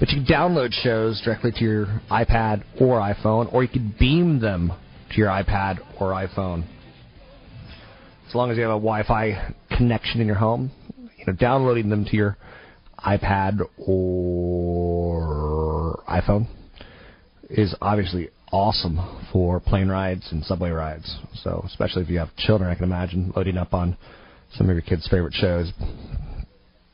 [0.01, 4.41] but you can download shows directly to your iPad or iPhone, or you can beam
[4.41, 4.73] them
[5.13, 6.65] to your iPad or iPhone.
[8.29, 10.71] As long as you have a Wi-Fi connection in your home,
[11.19, 12.37] you know, downloading them to your
[12.99, 16.47] iPad or iPhone
[17.51, 18.99] is obviously awesome
[19.33, 21.19] for plane rides and subway rides.
[21.43, 23.97] So, especially if you have children, I can imagine loading up on
[24.55, 25.73] some of your kids' favorite shows,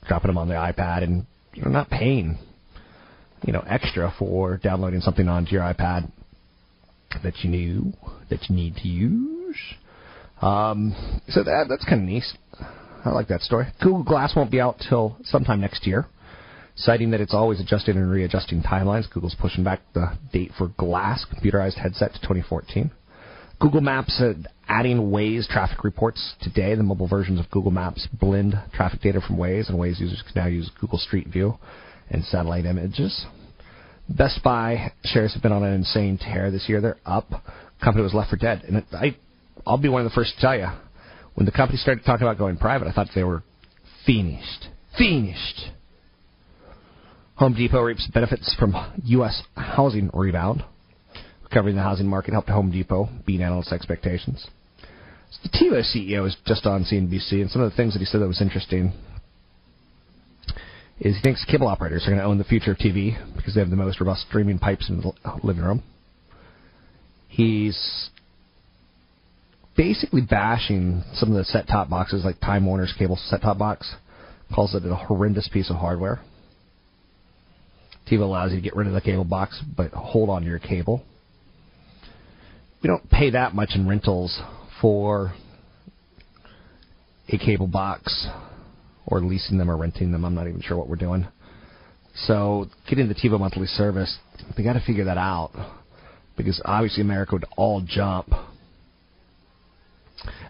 [0.06, 2.38] dropping them on the iPad, and you not paying
[3.44, 6.10] you know extra for downloading something onto your iPad
[7.22, 7.92] that you knew
[8.30, 9.56] that you need to use.
[10.40, 10.94] Um,
[11.28, 12.24] so that that's kind of neat.
[13.04, 13.66] I like that story.
[13.80, 16.06] Google Glass won't be out till sometime next year,
[16.76, 19.10] citing that it's always adjusting and readjusting timelines.
[19.10, 22.90] Google's pushing back the date for Glass computerized headset to 2014.
[23.60, 24.22] Google Maps
[24.68, 26.74] adding Waze traffic reports today.
[26.76, 30.40] The mobile versions of Google Maps blend traffic data from Waze, and Waze users can
[30.42, 31.58] now use Google Street View
[32.10, 33.26] and satellite images.
[34.08, 36.80] Best Buy shares have been on an insane tear this year.
[36.80, 37.30] They're up.
[37.82, 39.16] Company was left for dead, and I,
[39.66, 40.68] I'll be one of the first to tell you,
[41.34, 43.42] when the company started talking about going private, I thought they were
[44.04, 44.68] finished.
[44.96, 45.70] Finished.
[47.36, 49.42] Home Depot reaps benefits from U.S.
[49.56, 50.64] housing rebound.
[51.44, 54.44] Recovering the housing market helped Home Depot beat analysts' expectations.
[55.44, 58.20] The TiVo CEO is just on CNBC, and some of the things that he said
[58.20, 58.92] that was interesting
[61.00, 63.60] is he thinks cable operators are going to own the future of TV because they
[63.60, 65.82] have the most robust streaming pipes in the living room.
[67.28, 68.10] He's
[69.76, 73.94] basically bashing some of the set-top boxes like Time Warner's cable set-top box.
[74.52, 76.20] Calls it a horrendous piece of hardware.
[78.10, 80.58] TiVo allows you to get rid of the cable box, but hold on to your
[80.58, 81.04] cable.
[82.82, 84.40] We don't pay that much in rentals
[84.80, 85.34] for
[87.28, 88.26] a cable box
[89.08, 90.24] or leasing them or renting them.
[90.24, 91.26] I'm not even sure what we're doing.
[92.26, 94.16] So getting the TiVo monthly service,
[94.56, 95.50] they got to figure that out
[96.36, 98.28] because obviously America would all jump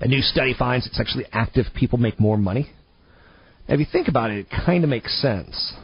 [0.01, 2.71] A new study finds that sexually active people make more money.
[3.69, 5.75] Now, if you think about it, it kind of makes sense.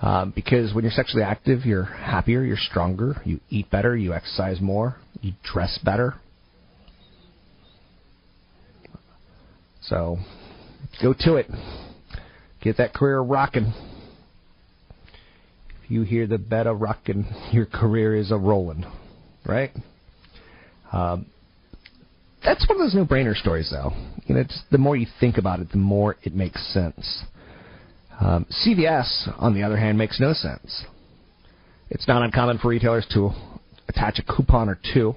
[0.00, 4.60] Um, because when you're sexually active, you're happier, you're stronger, you eat better, you exercise
[4.60, 6.14] more, you dress better.
[9.82, 10.18] So,
[11.00, 11.46] go to it.
[12.62, 13.72] Get that career rocking.
[15.84, 18.84] If you hear the better rocking, your career is a rolling,
[19.44, 19.70] right?
[20.92, 21.26] Um,
[22.44, 23.92] that's one of those no-brainer stories, though.
[24.26, 27.24] You know, the more you think about it, the more it makes sense.
[28.20, 30.84] Um, CVS, on the other hand, makes no sense.
[31.90, 33.30] It's not uncommon for retailers to
[33.88, 35.14] attach a coupon or two,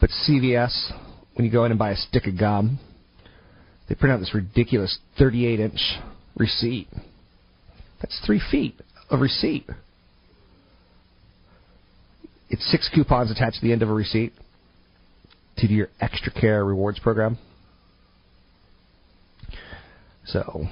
[0.00, 0.92] but CVS,
[1.34, 2.78] when you go in and buy a stick of gum,
[3.88, 5.80] they print out this ridiculous 38-inch
[6.36, 6.88] receipt.
[8.00, 8.80] That's three feet
[9.10, 9.68] of receipt.
[12.50, 14.32] It's six coupons attached to the end of a receipt
[15.58, 17.38] to do your extra care rewards program.
[20.26, 20.66] So,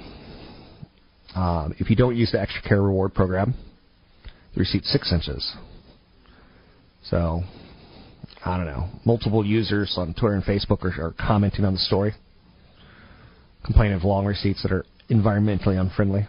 [1.35, 3.53] um, if you don't use the extra care reward program,
[4.53, 5.55] the receipt's six inches.
[7.03, 7.41] So,
[8.45, 8.89] I don't know.
[9.05, 12.13] Multiple users on Twitter and Facebook are, are commenting on the story,
[13.63, 16.27] complaining of long receipts that are environmentally unfriendly.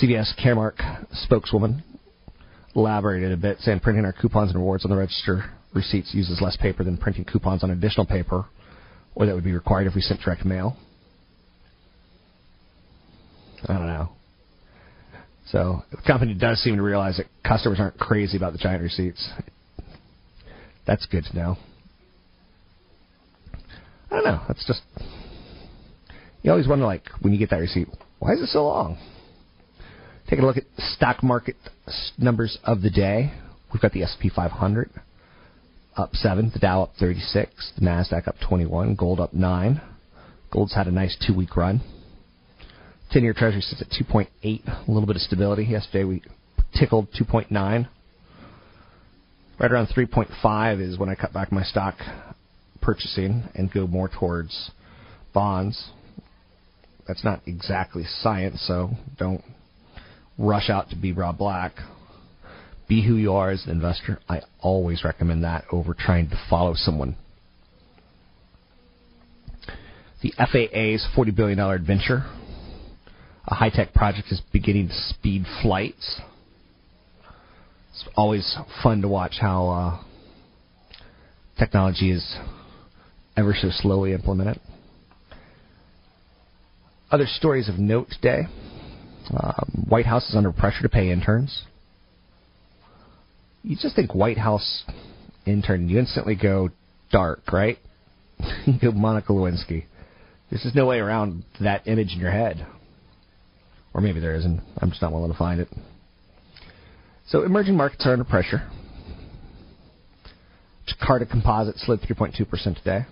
[0.00, 1.82] CVS Caremark spokeswoman
[2.74, 6.56] elaborated a bit, saying printing our coupons and rewards on the register receipts uses less
[6.56, 8.44] paper than printing coupons on additional paper,
[9.14, 10.76] or that would be required if we sent direct mail.
[13.66, 14.10] I don't know.
[15.46, 19.30] So the company does seem to realize that customers aren't crazy about the giant receipts.
[20.86, 21.56] That's good to know.
[24.10, 24.42] I don't know.
[24.48, 24.82] That's just
[26.46, 27.88] you always wonder, like when you get that receipt,
[28.20, 28.98] why is it so long?
[30.28, 31.56] Taking a look at stock market
[32.18, 33.32] numbers of the day,
[33.72, 34.90] we've got the S&P 500
[35.96, 39.80] up seven, the Dow up 36, the Nasdaq up 21, gold up nine.
[40.52, 41.80] Gold's had a nice two-week run.
[43.12, 45.64] 10-year Treasury sits at 2.8, a little bit of stability.
[45.64, 46.22] Yesterday we
[46.78, 47.50] tickled 2.9.
[49.58, 51.96] Right around 3.5 is when I cut back my stock
[52.86, 54.70] purchasing and go more towards
[55.34, 55.90] bonds.
[57.08, 59.42] That's not exactly science, so don't
[60.38, 61.72] rush out to be Rob Black.
[62.88, 64.20] Be who you are as an investor.
[64.28, 67.16] I always recommend that over trying to follow someone.
[70.22, 72.24] The FAA's $40 billion adventure,
[73.46, 76.20] a high tech project, is beginning to speed flights.
[77.90, 80.04] It's always fun to watch how uh,
[81.58, 82.36] technology is
[83.36, 84.60] ever so slowly implemented.
[87.10, 88.42] Other stories of note today.
[89.30, 91.62] Um, White House is under pressure to pay interns.
[93.62, 94.84] You just think White House
[95.44, 96.70] intern, you instantly go
[97.10, 97.78] dark, right?
[98.66, 99.84] you go Monica Lewinsky.
[100.50, 102.66] There's just no way around that image in your head.
[103.92, 104.60] Or maybe there isn't.
[104.78, 105.68] I'm just not willing to find it.
[107.28, 108.68] So emerging markets are under pressure.
[110.86, 113.06] Jakarta Composite slid 3.2% today.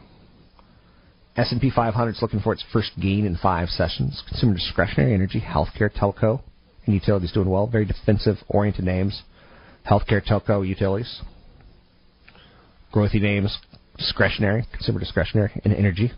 [1.37, 4.23] S&P 500 is looking for its first gain in five sessions.
[4.29, 6.41] Consumer discretionary, energy, healthcare, telco,
[6.87, 7.67] and utilities doing well.
[7.67, 9.23] Very defensive-oriented names.
[9.89, 11.23] Healthcare, telco, utilities.
[12.93, 13.59] Growthy names,
[13.99, 16.13] discretionary, consumer discretionary, and energy.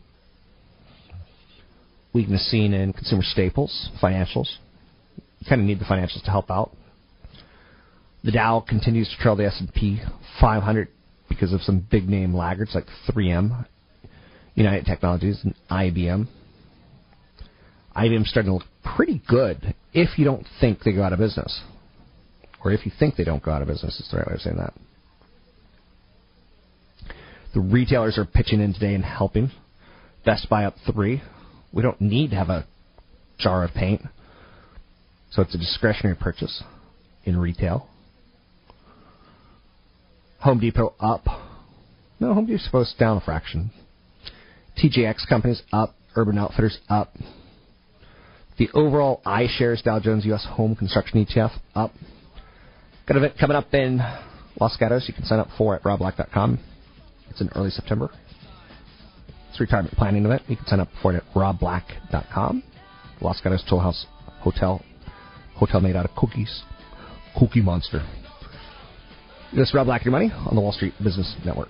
[2.13, 4.49] Weakness seen in consumer staples, financials.
[5.41, 6.73] You kind of need the financials to help out.
[8.23, 10.03] The Dow continues to trail the S&P
[10.41, 10.89] 500
[11.29, 13.67] because of some big name laggards like 3M
[14.57, 16.27] United Technologies and IBM.
[17.95, 21.63] IBM's starting to look pretty good if you don't think they go out of business.
[22.65, 24.41] Or if you think they don't go out of business, is the right way of
[24.41, 24.75] saying that.
[27.55, 29.51] The retailers are pitching in today and helping.
[30.25, 31.23] Best Buy up three.
[31.73, 32.67] We don't need to have a
[33.39, 34.03] jar of paint.
[35.31, 36.63] So it's a discretionary purchase
[37.25, 37.89] in retail.
[40.41, 41.25] Home Depot up.
[42.21, 43.71] No, Home Depot's supposed down a fraction.
[44.77, 47.15] TJX companies up, Urban Outfitters up.
[48.59, 50.47] The overall iShares Dow Jones U.S.
[50.51, 51.93] Home Construction ETF up.
[53.07, 54.01] Got an event coming up in
[54.61, 55.05] Los Gatos.
[55.07, 56.59] You can sign up for at robblack.com.
[57.31, 58.11] It's in early September.
[59.51, 60.43] It's a retirement planning event.
[60.49, 62.63] You can sign up for it at robblack.com.
[63.21, 64.07] Los Gatos Toll House
[64.41, 64.83] Hotel.
[65.55, 66.63] Hotel made out of cookies.
[67.39, 68.07] Cookie Monster.
[69.55, 71.69] This is Rob Black, your money on the Wall Street Business Network.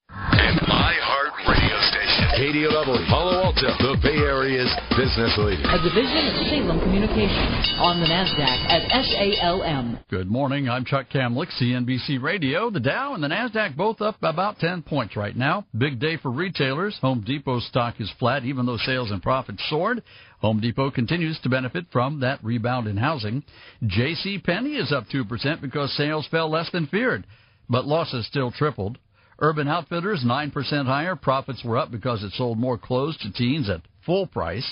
[0.10, 2.10] And my heart radio station.
[2.34, 5.62] KDOW, Palo Alto, the Bay Area's business leader.
[5.70, 10.00] A division of Salem Communications on the NASDAQ at SALM.
[10.10, 10.68] Good morning.
[10.70, 12.70] I'm Chuck Kamlick, CNBC Radio.
[12.70, 15.66] The Dow and the NASDAQ both up about 10 points right now.
[15.78, 16.98] Big day for retailers.
[17.02, 20.02] Home Depot stock is flat, even though sales and profits soared.
[20.44, 23.44] Home Depot continues to benefit from that rebound in housing.
[23.88, 24.40] J.C.
[24.40, 27.26] Penney is up 2% because sales fell less than feared,
[27.70, 28.98] but losses still tripled.
[29.40, 31.16] Urban Outfitters 9% higher.
[31.16, 34.70] Profits were up because it sold more clothes to teens at full price.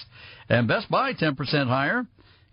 [0.50, 2.06] And Best Buy 10% higher.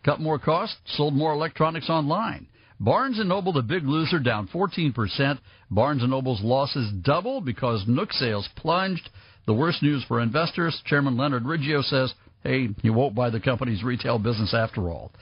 [0.04, 2.46] Cut more costs, sold more electronics online.
[2.78, 5.40] Barnes & Noble, the big loser, down 14%.
[5.72, 9.10] Barnes & Noble's losses double because Nook sales plunged.
[9.46, 10.80] The worst news for investors.
[10.86, 15.12] Chairman Leonard Riggio says hey, you won't buy the company's retail business after all.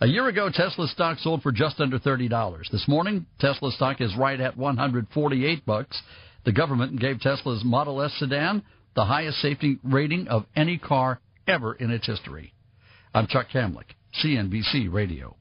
[0.00, 2.70] A year ago, Tesla stock sold for just under $30.
[2.70, 6.00] This morning, Tesla stock is right at 148 bucks.
[6.44, 8.62] The government gave Tesla's Model S sedan
[8.94, 12.54] the highest safety rating of any car ever in its history.
[13.12, 13.94] I'm Chuck Kamlick,
[14.24, 15.36] CNBC Radio.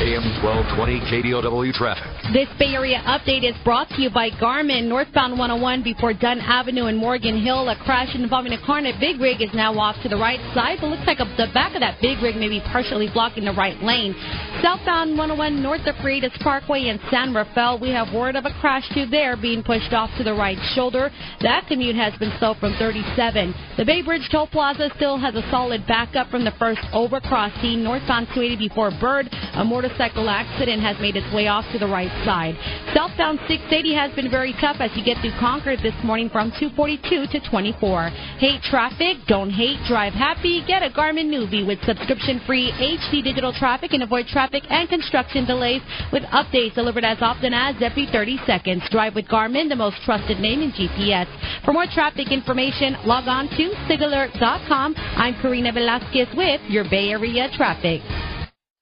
[0.00, 2.08] AM 1220 KDOW traffic.
[2.32, 4.88] This Bay Area update is brought to you by Garmin.
[4.88, 7.68] Northbound 101 before Dunne Avenue and Morgan Hill.
[7.68, 10.40] A crash involving a car and a big rig is now off to the right
[10.54, 13.44] side, but looks like a, the back of that big rig may be partially blocking
[13.44, 14.16] the right lane.
[14.62, 18.88] Southbound 101 north of Freitas Parkway in San Rafael, we have word of a crash
[18.94, 21.10] too there being pushed off to the right shoulder.
[21.42, 23.52] That commute has been slow from 37.
[23.76, 27.84] The Bay Bridge Toll Plaza still has a solid backup from the first overcrossing.
[27.84, 32.10] Northbound 280 before Bird, a motorcycle accident has made its way off to the right
[32.24, 32.54] side.
[32.94, 37.26] Southbound 680 has been very tough as you get through Concord this morning from 242
[37.26, 38.08] to 24.
[38.38, 39.18] Hate traffic?
[39.26, 39.78] Don't hate.
[39.88, 40.62] Drive happy.
[40.66, 45.82] Get a Garmin Nuvi with subscription-free HD digital traffic and avoid traffic and construction delays
[46.12, 48.82] with updates delivered as often as every 30 seconds.
[48.90, 51.26] Drive with Garmin, the most trusted name in GPS.
[51.64, 54.94] For more traffic information, log on to sigalert.com.
[54.96, 58.29] I'm Karina Velasquez with your Bay Area traffic.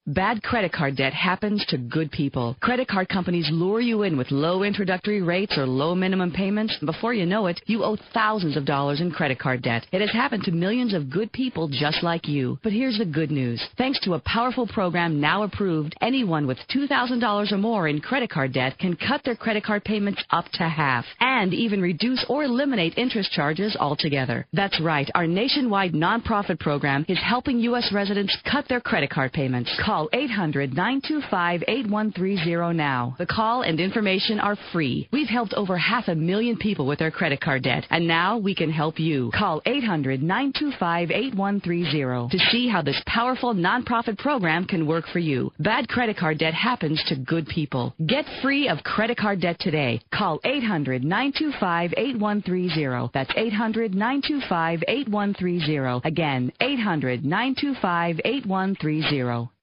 [0.09, 2.56] Bad credit card debt happens to good people.
[2.62, 6.74] Credit card companies lure you in with low introductory rates or low minimum payments.
[6.82, 9.86] Before you know it, you owe thousands of dollars in credit card debt.
[9.92, 12.59] It has happened to millions of good people just like you.
[12.62, 13.62] But here's the good news.
[13.76, 18.54] Thanks to a powerful program now approved, anyone with $2,000 or more in credit card
[18.54, 22.96] debt can cut their credit card payments up to half and even reduce or eliminate
[22.96, 24.46] interest charges altogether.
[24.54, 25.11] That's right.
[25.14, 27.90] Our nationwide nonprofit program is helping U.S.
[27.92, 29.70] residents cut their credit card payments.
[29.84, 33.16] Call Call 800 925 8130 now.
[33.18, 35.09] The call and information are free.
[35.12, 38.55] We've helped over half a million people with their credit card debt, and now we
[38.55, 39.32] can help you.
[39.36, 45.51] Call 800 925 8130 to see how this powerful nonprofit program can work for you.
[45.59, 47.92] Bad credit card debt happens to good people.
[48.07, 50.01] Get free of credit card debt today.
[50.14, 53.11] Call 800 925 8130.
[53.12, 56.09] That's 800 925 8130.
[56.09, 59.57] Again, 800 925 8130.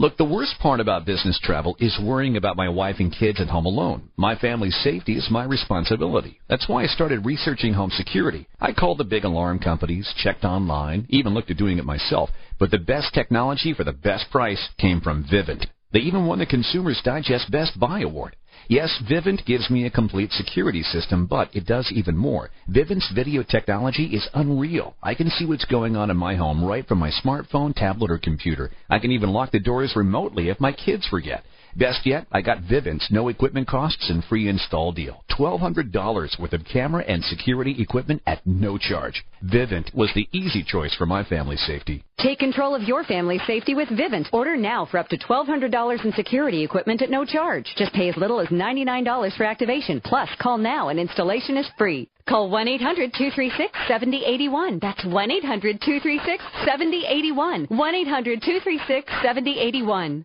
[0.00, 3.48] Look, the worst part about business travel is worrying about my wife and kids at
[3.48, 4.08] home alone.
[4.16, 6.40] My family's safety is my responsibility.
[6.48, 8.46] That's why I started researching home security.
[8.58, 12.30] I called the big alarm companies, checked online, even looked at doing it myself.
[12.58, 15.66] But the best technology for the best price came from Vivint.
[15.92, 18.36] They even won the Consumer's Digest Best Buy Award.
[18.68, 22.50] Yes, Vivint gives me a complete security system, but it does even more.
[22.70, 24.94] Vivint's video technology is unreal.
[25.02, 28.18] I can see what's going on in my home right from my smartphone, tablet, or
[28.18, 28.70] computer.
[28.88, 31.44] I can even lock the doors remotely if my kids forget.
[31.76, 35.22] Best yet, I got Vivint's no equipment costs and free install deal.
[35.30, 39.24] $1,200 worth of camera and security equipment at no charge.
[39.44, 42.04] Vivint was the easy choice for my family's safety.
[42.18, 44.26] Take control of your family's safety with Vivint.
[44.32, 47.72] Order now for up to $1,200 in security equipment at no charge.
[47.76, 50.00] Just pay as little as $99 for activation.
[50.00, 52.08] Plus, call now and installation is free.
[52.28, 54.80] Call 1-800-236-7081.
[54.80, 57.68] That's 1-800-236-7081.
[57.70, 60.24] 1-800-236-7081.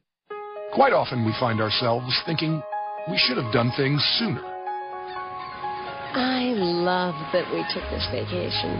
[0.76, 2.62] Quite often we find ourselves thinking
[3.10, 4.44] we should have done things sooner.
[4.44, 8.76] I love that we took this vacation.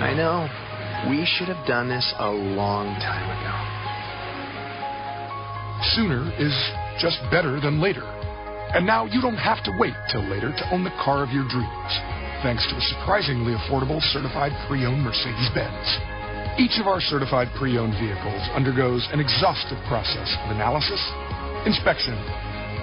[0.00, 0.48] I know.
[1.12, 3.52] We should have done this a long time ago.
[5.92, 6.56] Sooner is
[6.96, 8.08] just better than later.
[8.72, 11.44] And now you don't have to wait till later to own the car of your
[11.52, 11.92] dreams,
[12.40, 16.19] thanks to a surprisingly affordable certified pre-owned Mercedes-Benz.
[16.60, 21.00] Each of our certified pre-owned vehicles undergoes an exhaustive process of analysis,
[21.64, 22.12] inspection,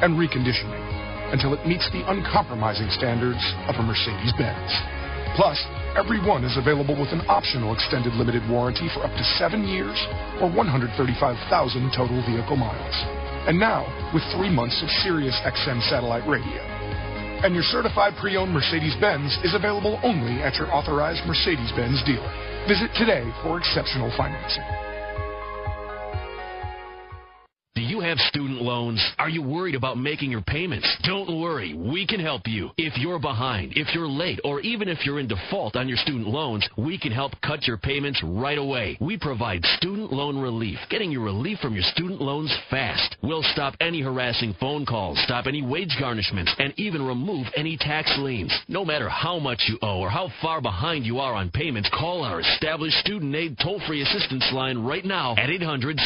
[0.01, 0.81] and reconditioning
[1.29, 3.37] until it meets the uncompromising standards
[3.69, 4.71] of a Mercedes-Benz.
[5.37, 5.61] Plus,
[5.93, 9.93] every one is available with an optional extended limited warranty for up to seven years
[10.41, 10.97] or 135,000
[11.93, 12.97] total vehicle miles.
[13.45, 16.65] And now, with three months of Sirius XM satellite radio.
[17.45, 22.46] And your certified pre-owned Mercedes-Benz is available only at your authorized Mercedes-Benz dealer.
[22.67, 24.86] Visit today for exceptional financing.
[27.77, 28.99] Do you have student loans?
[29.19, 30.91] Are you worried about making your payments?
[31.03, 32.71] Don't worry, we can help you.
[32.75, 36.27] If you're behind, if you're late, or even if you're in default on your student
[36.27, 38.97] loans, we can help cut your payments right away.
[38.99, 43.15] We provide student loan relief, getting you relief from your student loans fast.
[43.21, 48.11] We'll stop any harassing phone calls, stop any wage garnishments, and even remove any tax
[48.17, 48.57] liens.
[48.67, 52.23] No matter how much you owe or how far behind you are on payments, call
[52.23, 55.99] our established student aid toll-free assistance line right now at 800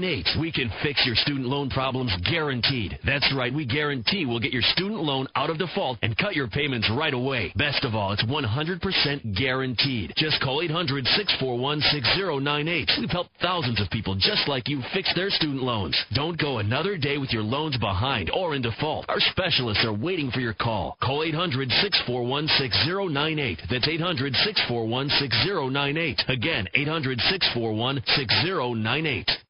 [0.00, 0.40] 641 6098.
[0.40, 2.98] We can fix your student loan problems guaranteed.
[3.04, 6.48] That's right, we guarantee we'll get your student loan out of default and cut your
[6.48, 7.52] payments right away.
[7.56, 10.12] Best of all, it's 100% guaranteed.
[10.16, 12.90] Just call 800 641 6098.
[12.98, 15.96] We've helped thousands of people just like you fix their student loans.
[16.14, 19.06] Don't go another day with your loans behind or in default.
[19.08, 20.96] Our specialists are waiting for your call.
[21.02, 23.58] Call 800 641 6098.
[23.70, 26.22] That's 800 641 6098.
[26.28, 29.49] Again, 800 641 6098.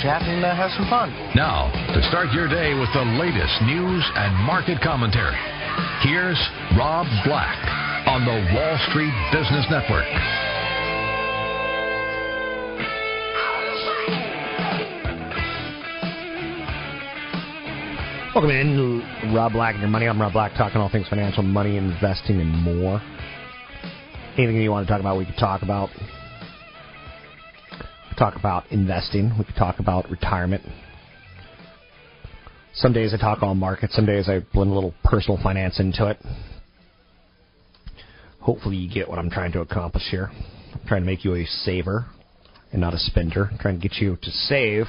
[0.00, 1.10] chat and uh, have some fun.
[1.34, 5.36] Now, to start your day with the latest news and market commentary,
[6.00, 6.38] here's
[6.78, 7.58] Rob Black
[8.08, 10.08] on the Wall Street Business Network.
[18.34, 20.08] Welcome in, Rob Black and your money.
[20.08, 23.02] I'm Rob Black, talking all things financial, money, investing, and more.
[24.38, 25.90] Anything you want to talk about, we could talk about.
[28.12, 29.32] Could talk about investing.
[29.38, 30.62] We could talk about retirement.
[32.74, 33.94] Some days I talk all markets.
[33.94, 36.18] Some days I blend a little personal finance into it.
[38.40, 40.30] Hopefully, you get what I'm trying to accomplish here.
[40.30, 42.04] I'm trying to make you a saver
[42.70, 43.48] and not a spender.
[43.50, 44.84] I'm trying to get you to save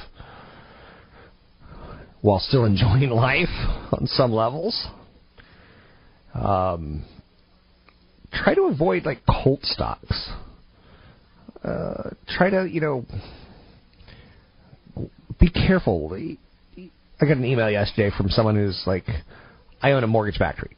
[2.20, 3.48] while still enjoying life
[3.90, 4.86] on some levels.
[6.34, 7.06] Um,
[8.30, 10.28] try to avoid like cult stocks.
[11.64, 13.06] Uh, try to, you know,
[15.40, 16.12] be careful.
[16.12, 19.04] I got an email yesterday from someone who's like,
[19.82, 20.76] I own a mortgage REIT.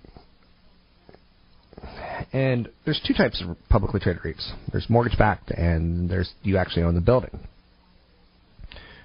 [2.33, 4.51] And there's two types of publicly traded REITs.
[4.71, 7.39] There's mortgage backed, and there's you actually own the building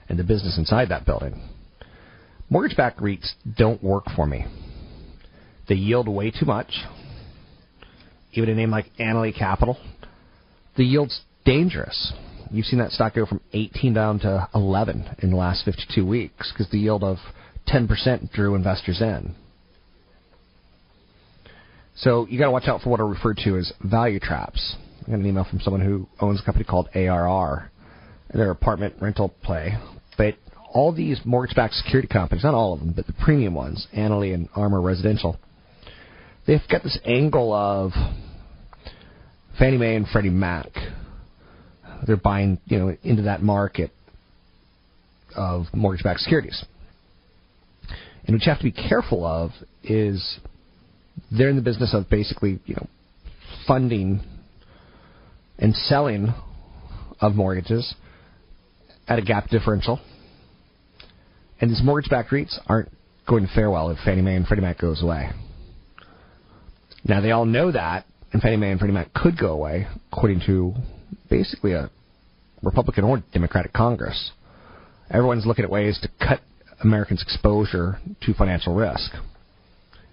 [0.10, 1.42] and the business inside that building.
[2.50, 4.46] Mortgage backed REITs don't work for me.
[5.70, 6.74] They yield way too much.
[8.34, 9.78] Even a name like Annaly Capital,
[10.76, 11.22] the yield's
[11.52, 12.14] dangerous.
[12.50, 16.52] You've seen that stock go from 18 down to 11 in the last 52 weeks
[16.52, 17.18] because the yield of
[17.68, 19.36] 10% drew investors in.
[21.96, 24.76] So you got to watch out for what are referred to as value traps.
[25.06, 27.70] I got an email from someone who owns a company called ARR.
[28.34, 29.74] They're apartment rental play.
[30.18, 30.36] But
[30.74, 34.48] all these mortgage-backed security companies, not all of them, but the premium ones, Annaly and
[34.56, 35.38] ARMOUR Residential,
[36.48, 37.92] they've got this angle of
[39.60, 40.70] Fannie Mae and Freddie Mac.
[42.06, 43.92] They're buying, you know, into that market
[45.36, 46.66] of mortgage-backed securities.
[48.26, 49.52] And what you have to be careful of
[49.84, 50.40] is
[51.32, 52.88] they're in the business of basically, you know,
[53.68, 54.22] funding
[55.58, 56.34] and selling
[57.20, 57.96] of mortgages
[59.08, 60.00] at a gap differential.
[61.60, 62.90] And these mortgage-backed REITs aren't
[63.28, 65.30] going to fare well if Fannie Mae and Freddie Mac goes away.
[67.04, 70.42] Now they all know that, and Fannie Mae and Freddie Mac could go away, according
[70.48, 70.74] to
[71.30, 71.90] basically a
[72.62, 74.32] Republican or Democratic Congress.
[75.10, 76.40] Everyone's looking at ways to cut
[76.84, 79.12] Americans' exposure to financial risk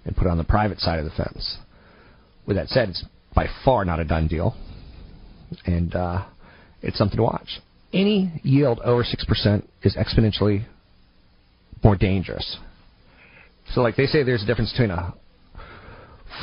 [0.04, 1.58] and put it on the private side of the fence.
[2.46, 4.56] With that said, it's by far not a done deal,
[5.66, 6.24] and uh,
[6.82, 7.60] it's something to watch.
[7.92, 10.64] Any yield over 6% is exponentially
[11.82, 12.58] more dangerous.
[13.72, 15.14] So, like they say, there's a difference between a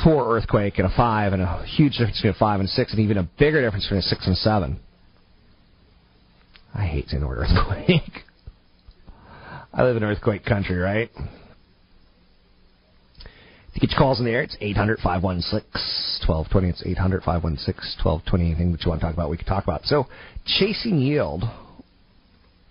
[0.04, 3.00] four earthquake and a five, and a huge difference between a five and six, and
[3.00, 4.80] even a bigger difference between a six and a seven.
[6.74, 8.24] I hate word earthquake.
[9.72, 11.10] I live in earthquake country, right?
[13.74, 16.68] To get your calls in the air, it's 800 516 1220.
[16.68, 18.44] It's 800 516 1220.
[18.44, 19.84] Anything that you want to talk about, we can talk about.
[19.84, 20.06] So,
[20.46, 21.44] chasing yield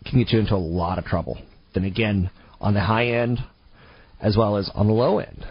[0.06, 1.38] can get you into a lot of trouble.
[1.74, 3.40] Then again, on the high end
[4.20, 5.46] as well as on the low end.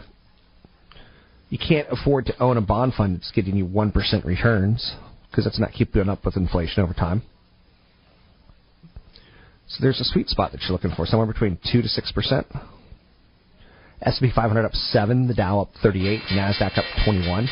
[1.54, 4.96] You can't afford to own a bond fund that's getting you 1% returns
[5.30, 7.22] because that's not keeping up with inflation over time.
[9.68, 12.60] So there's a sweet spot that you're looking for, somewhere between 2 to 6%.
[14.02, 17.48] S&P 500 up 7, the Dow up 38, Nasdaq up 21.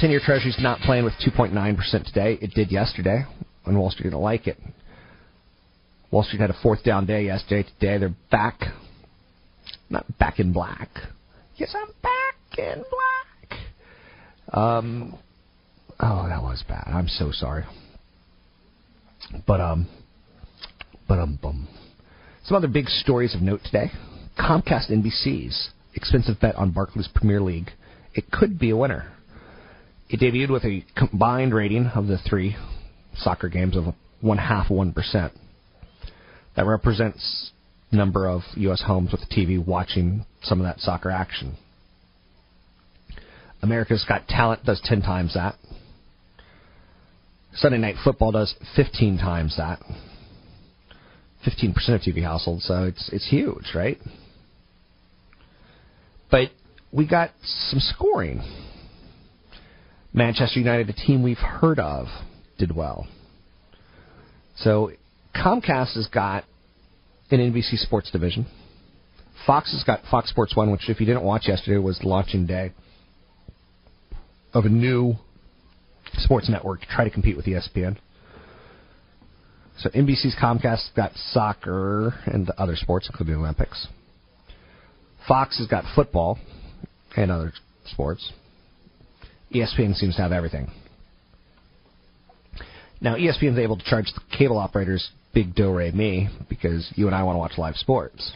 [0.00, 2.38] 10-year Treasury's not playing with 2.9% today.
[2.40, 3.24] It did yesterday,
[3.64, 4.58] and Wall Street didn't like it.
[6.12, 7.68] Wall Street had a fourth down day yesterday.
[7.80, 8.60] Today they're back,
[9.90, 10.90] not back in black.
[11.56, 13.60] Yes, I'm back in black.
[14.52, 15.18] Um,
[15.98, 16.84] oh, that was bad.
[16.86, 17.64] I'm so sorry.
[19.46, 19.88] But um,
[21.08, 21.66] but um, bum.
[22.44, 23.90] Some other big stories of note today.
[24.38, 27.70] Comcast NBC's expensive bet on Barclays Premier League.
[28.14, 29.10] It could be a winner.
[30.10, 32.56] It debuted with a combined rating of the three
[33.16, 35.32] soccer games of one half one percent.
[36.54, 37.50] That represents
[37.92, 38.82] number of U.S.
[38.86, 41.56] homes with a TV watching some of that soccer action.
[43.62, 45.56] America's Got Talent does 10 times that.
[47.54, 49.80] Sunday Night Football does 15 times that.
[51.46, 53.98] 15% of TV households, so it's it's huge, right?
[56.30, 56.50] But
[56.92, 58.42] we got some scoring.
[60.12, 62.06] Manchester United, a team we've heard of,
[62.58, 63.06] did well.
[64.56, 64.92] So
[65.34, 66.44] Comcast has got
[67.30, 68.46] an NBC Sports division.
[69.46, 72.72] Fox has got Fox Sports One, which, if you didn't watch yesterday, was launching day
[74.54, 75.14] of a new
[76.14, 77.96] sports network to try to compete with ESPN.
[79.78, 83.88] So NBC's Comcast got soccer and other sports, including the Olympics.
[85.28, 86.38] Fox has got football
[87.16, 87.52] and other
[87.84, 88.32] sports.
[89.54, 90.70] ESPN seems to have everything.
[93.00, 97.06] Now, ESPN is able to charge the cable operators big do re mi because you
[97.06, 98.32] and I want to watch live sports.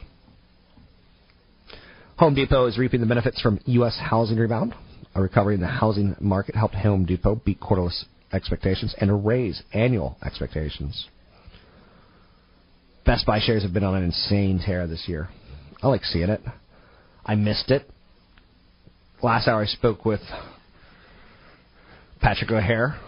[2.18, 3.98] Home Depot is reaping the benefits from U.S.
[3.98, 4.74] housing rebound.
[5.14, 7.94] A recovery in the housing market helped Home Depot beat quarterly
[8.34, 11.08] expectations and raise annual expectations.
[13.06, 15.30] Best Buy shares have been on an insane tear this year.
[15.82, 16.42] I like seeing it.
[17.24, 17.90] I missed it.
[19.22, 20.20] Last hour I spoke with
[22.20, 23.00] Patrick O'Hare,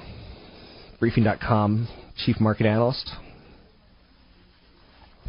[0.98, 1.88] Briefing.com
[2.24, 3.10] chief market analyst,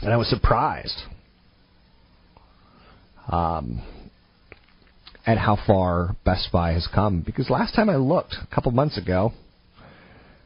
[0.04, 1.00] and I was surprised
[3.30, 3.82] um,
[5.26, 7.22] at how far Best Buy has come.
[7.26, 9.32] Because last time I looked, a couple months ago,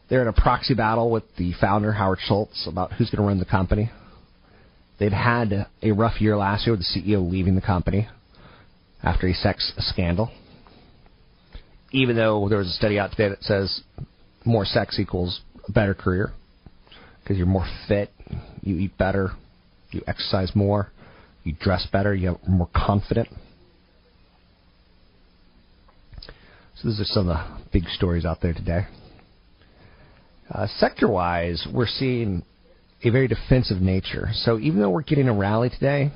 [0.10, 3.40] they're in a proxy battle with the founder, Howard Schultz, about who's going to run
[3.40, 3.92] the company.
[5.00, 8.08] They'd had a rough year last year with the CEO leaving the company
[9.04, 10.32] after a sex scandal.
[11.92, 13.82] Even though there was a study out today that says
[14.46, 16.32] more sex equals a better career
[17.24, 18.12] because you're more fit,
[18.62, 19.32] you eat better,
[19.92, 20.92] you exercise more,
[21.44, 23.30] you dress better, you're more confident.
[26.76, 28.86] So these are some of the big stories out there today.
[30.50, 32.44] Uh, sector-wise, we're seeing
[33.04, 34.30] a very defensive nature.
[34.34, 36.12] So even though we're getting a rally today,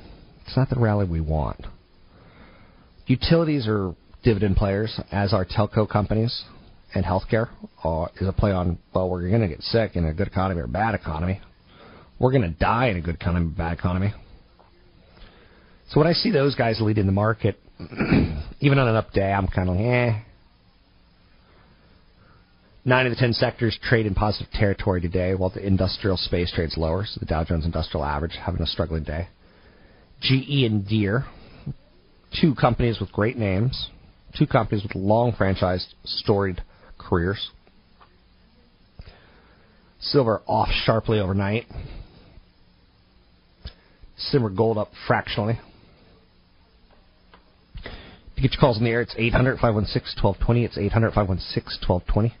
[0.46, 1.66] it's not the rally we want.
[3.06, 6.44] Utilities are dividend players, as are telco companies,
[6.94, 7.48] and healthcare
[8.20, 10.64] is a play on well, we're going to get sick in a good economy or
[10.64, 11.40] a bad economy.
[12.22, 14.14] We're going to die in a good economy, bad economy.
[15.88, 17.58] So when I see those guys leading the market,
[18.60, 20.20] even on an up day, I'm kind of like, eh.
[22.84, 26.76] Nine of the ten sectors trade in positive territory today, while the industrial space trades
[26.76, 27.04] lower.
[27.04, 29.26] So the Dow Jones Industrial Average having a struggling day.
[30.20, 31.24] GE and Deere,
[32.40, 33.88] two companies with great names,
[34.38, 36.62] two companies with long franchised, storied
[36.98, 37.50] careers.
[40.00, 41.66] Silver off sharply overnight.
[44.30, 45.58] Silver gold up fractionally.
[48.36, 50.64] To get your calls in the air, it's 800 516 1220.
[50.64, 52.34] It's 800 516 1220.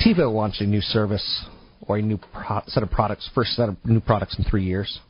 [0.00, 1.46] TiVo launched a new service
[1.82, 5.00] or a new pro- set of products, first set of new products in three years.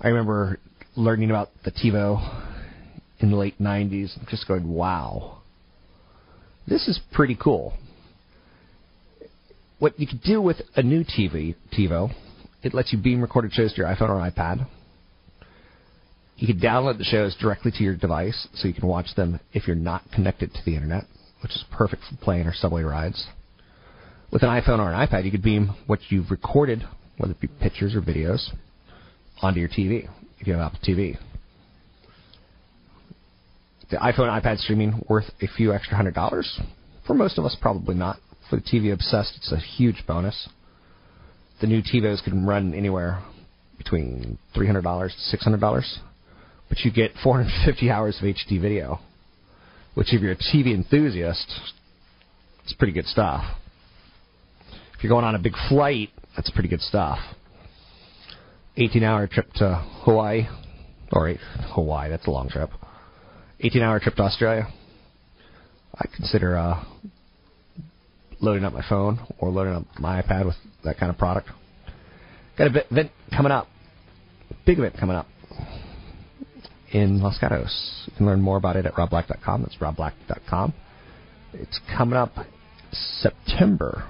[0.00, 0.58] I remember
[0.96, 2.54] learning about the TiVo
[3.20, 5.38] in the late 90s, and just going, wow,
[6.66, 7.74] this is pretty cool.
[9.78, 12.12] What you can do with a new TV, TiVo,
[12.62, 14.66] it lets you beam recorded shows to your iPhone or iPad.
[16.36, 19.66] You can download the shows directly to your device so you can watch them if
[19.66, 21.04] you're not connected to the internet,
[21.42, 23.26] which is perfect for plane or subway rides.
[24.30, 26.82] With an iPhone or an iPad, you could beam what you've recorded,
[27.16, 28.50] whether it be pictures or videos,
[29.40, 30.08] onto your TV
[30.38, 31.16] if you have Apple TV.
[33.88, 36.60] The iPhone and iPad streaming worth a few extra hundred dollars?
[37.06, 38.18] For most of us, probably not.
[38.50, 40.48] For the TV obsessed, it's a huge bonus.
[41.60, 43.22] The new TiVos can run anywhere
[43.78, 45.98] between $300 to $600,
[46.68, 49.00] but you get 450 hours of HD video,
[49.94, 51.52] which if you're a TV enthusiast,
[52.64, 53.44] it's pretty good stuff.
[54.96, 57.18] If you're going on a big flight, that's pretty good stuff.
[58.76, 60.46] 18 hour trip to Hawaii,
[61.12, 61.32] or
[61.74, 62.70] Hawaii, that's a long trip.
[63.60, 64.66] 18 hour trip to Australia.
[65.94, 66.84] I consider uh,
[68.40, 71.48] loading up my phone or loading up my iPad with that kind of product.
[72.58, 73.66] Got a event coming up,
[74.66, 75.26] big event coming up
[76.92, 78.04] in Los Gatos.
[78.06, 79.62] You can learn more about it at robblack.com.
[79.62, 80.74] That's robblack.com.
[81.52, 82.32] It's coming up
[82.92, 84.04] September.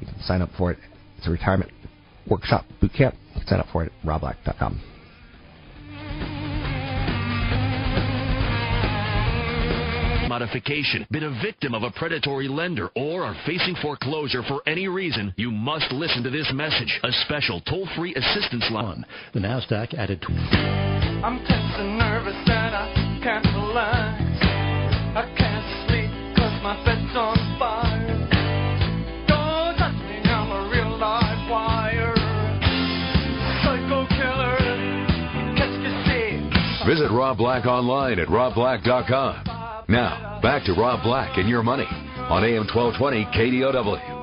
[0.00, 0.78] You can sign up for it.
[1.18, 1.70] It's a retirement
[2.28, 3.14] workshop boot camp.
[3.46, 4.80] Sign up for it at robblack.com.
[10.40, 15.34] modification, been a victim of a predatory lender, or are facing foreclosure for any reason,
[15.36, 16.98] you must listen to this message.
[17.04, 19.04] A special toll free assistance line.
[19.34, 20.24] The NASDAQ added.
[21.22, 24.22] I'm tense and nervous and I can't relax.
[25.12, 28.16] I can't sleep cause my bed's on fire.
[29.28, 32.14] Don't touch me, I'm a real live wire.
[33.62, 34.56] Psycho killer,
[35.56, 36.86] qu'est-ce que?
[36.86, 39.44] Visit Rob Black online at robblack.com.
[39.88, 44.20] Now, Back to Rob Black and your money on AM 1220 KDOW.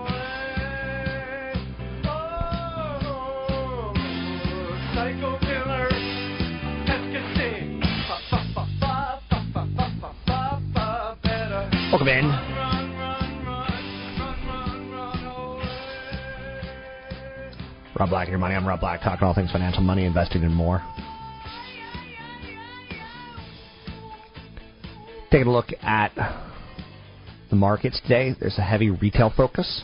[11.91, 12.25] Welcome in.
[17.95, 18.55] Rob Black, your money.
[18.55, 20.81] I'm Rob Black, talking all things financial, money, investing, and more.
[25.29, 26.13] Taking a look at
[27.49, 29.83] the markets today, there's a heavy retail focus.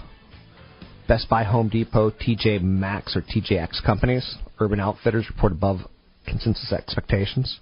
[1.06, 5.80] Best Buy, Home Depot, TJ Maxx, or TJX companies, Urban Outfitters report above
[6.26, 7.60] consensus expectations.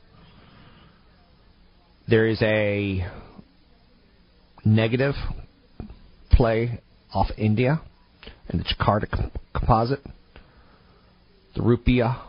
[2.08, 3.08] There is a
[4.64, 5.16] negative
[6.32, 7.82] play off India
[8.48, 10.02] and the Jakarta com- composite.
[11.56, 12.24] The rupiah uh,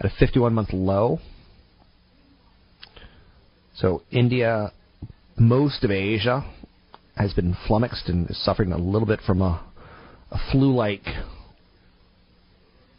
[0.00, 1.20] at a 51 month low.
[3.74, 4.72] So India,
[5.38, 6.44] most of Asia
[7.16, 9.64] has been flummoxed and is suffering a little bit from a,
[10.30, 11.04] a flu-like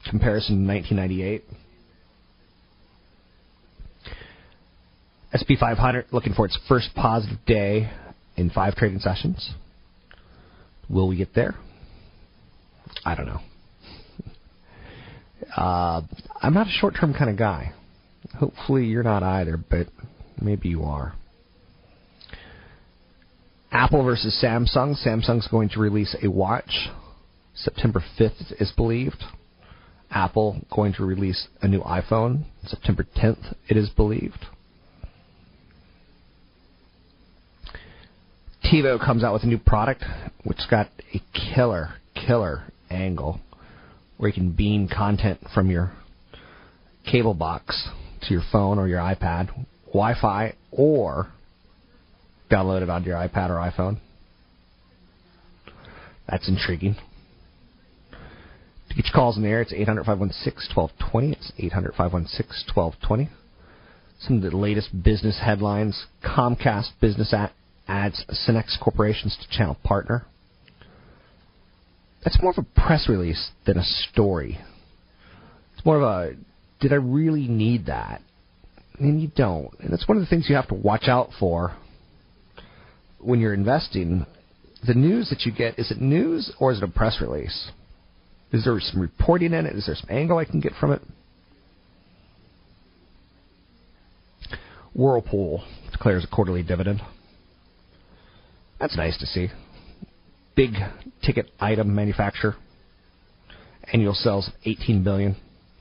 [0.10, 1.44] comparison in 1998.
[5.34, 7.92] SP 500 looking for its first positive day
[8.36, 9.52] in five trading sessions.
[10.90, 11.56] Will we get there?
[13.06, 13.40] I don't know.
[15.56, 16.02] Uh,
[16.42, 17.74] I'm not a short-term kind of guy.
[18.38, 19.88] Hopefully you're not either, but
[20.42, 21.14] maybe you are.
[23.72, 24.96] Apple versus Samsung.
[25.04, 26.90] Samsung's going to release a watch
[27.56, 29.24] September 5th is believed.
[30.12, 34.46] Apple going to release a new iPhone September 10th it is believed.
[38.64, 40.04] TiVo comes out with a new product
[40.44, 43.40] which's got a killer, killer angle
[44.18, 45.92] where you can beam content from your
[47.10, 47.90] cable box
[48.22, 49.50] to your phone or your iPad,
[49.94, 51.32] Wi Fi, or
[52.50, 54.00] download it onto your iPad or iPhone.
[56.28, 56.96] That's intriguing.
[58.90, 61.32] To get your calls in the air, it's 800 516 1220.
[61.34, 63.30] It's 800 516 1220.
[64.20, 67.34] Some of the latest business headlines Comcast Business
[67.88, 70.26] adds SYNNEX Corporations to channel partner.
[72.24, 74.60] That's more of a press release than a story.
[75.76, 76.36] It's more of a,
[76.80, 78.22] did I really need that?
[79.00, 79.72] And you don't.
[79.80, 81.76] And that's one of the things you have to watch out for
[83.20, 84.26] when you're investing.
[84.86, 87.72] The news that you get, is it news or is it a press release?
[88.52, 89.76] Is there some reporting in it?
[89.76, 91.02] Is there some angle I can get from it?
[94.94, 97.02] Whirlpool declares a quarterly dividend.
[98.80, 99.50] That's nice to see.
[100.56, 100.74] Big
[101.24, 102.56] ticket item manufacturer.
[103.92, 105.36] Annual sales of 18 billion,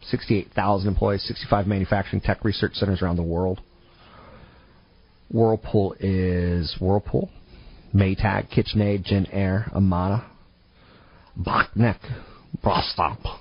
[0.05, 3.61] 68,000 employees, 65 manufacturing tech research centers around the world.
[5.31, 7.31] Whirlpool is Whirlpool,
[7.95, 10.31] Maytag, KitchenAid, Jenn-Air, Amana,
[11.39, 12.23] Bauknecht,
[12.63, 13.39] Brastemp.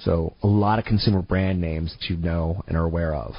[0.00, 3.34] So a lot of consumer brand names that you know and are aware of.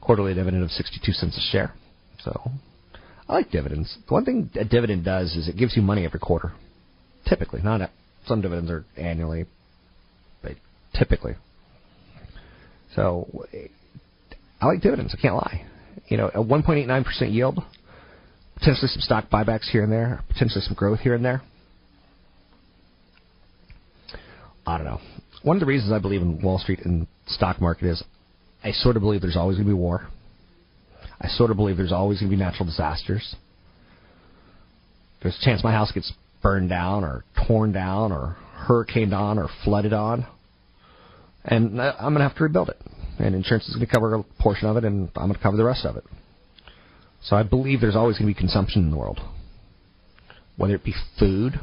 [0.00, 1.74] Quarterly dividend of 62 cents a share.
[2.22, 2.50] So
[3.28, 3.96] I like dividends.
[4.06, 6.52] The one thing a dividend does is it gives you money every quarter.
[7.28, 7.90] Typically, not a,
[8.26, 9.46] some dividends are annually,
[10.98, 11.34] typically.
[12.94, 13.46] So
[14.60, 15.14] I like dividends.
[15.16, 15.66] I can't lie.
[16.08, 17.58] You know, a 1.89% yield,
[18.54, 21.42] potentially some stock buybacks here and there, potentially some growth here and there.
[24.66, 25.00] I don't know.
[25.42, 28.02] One of the reasons I believe in Wall Street and stock market is
[28.64, 30.08] I sort of believe there's always going to be war.
[31.20, 33.36] I sort of believe there's always going to be natural disasters.
[35.22, 39.48] There's a chance my house gets burned down or torn down or hurricaned on or
[39.64, 40.26] flooded on.
[41.46, 42.80] And uh, I'm going to have to rebuild it.
[43.18, 45.56] And insurance is going to cover a portion of it, and I'm going to cover
[45.56, 46.04] the rest of it.
[47.22, 49.20] So I believe there's always going to be consumption in the world.
[50.56, 51.54] Whether it be food,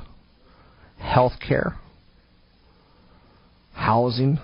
[0.98, 1.78] health care,
[3.74, 4.40] housing,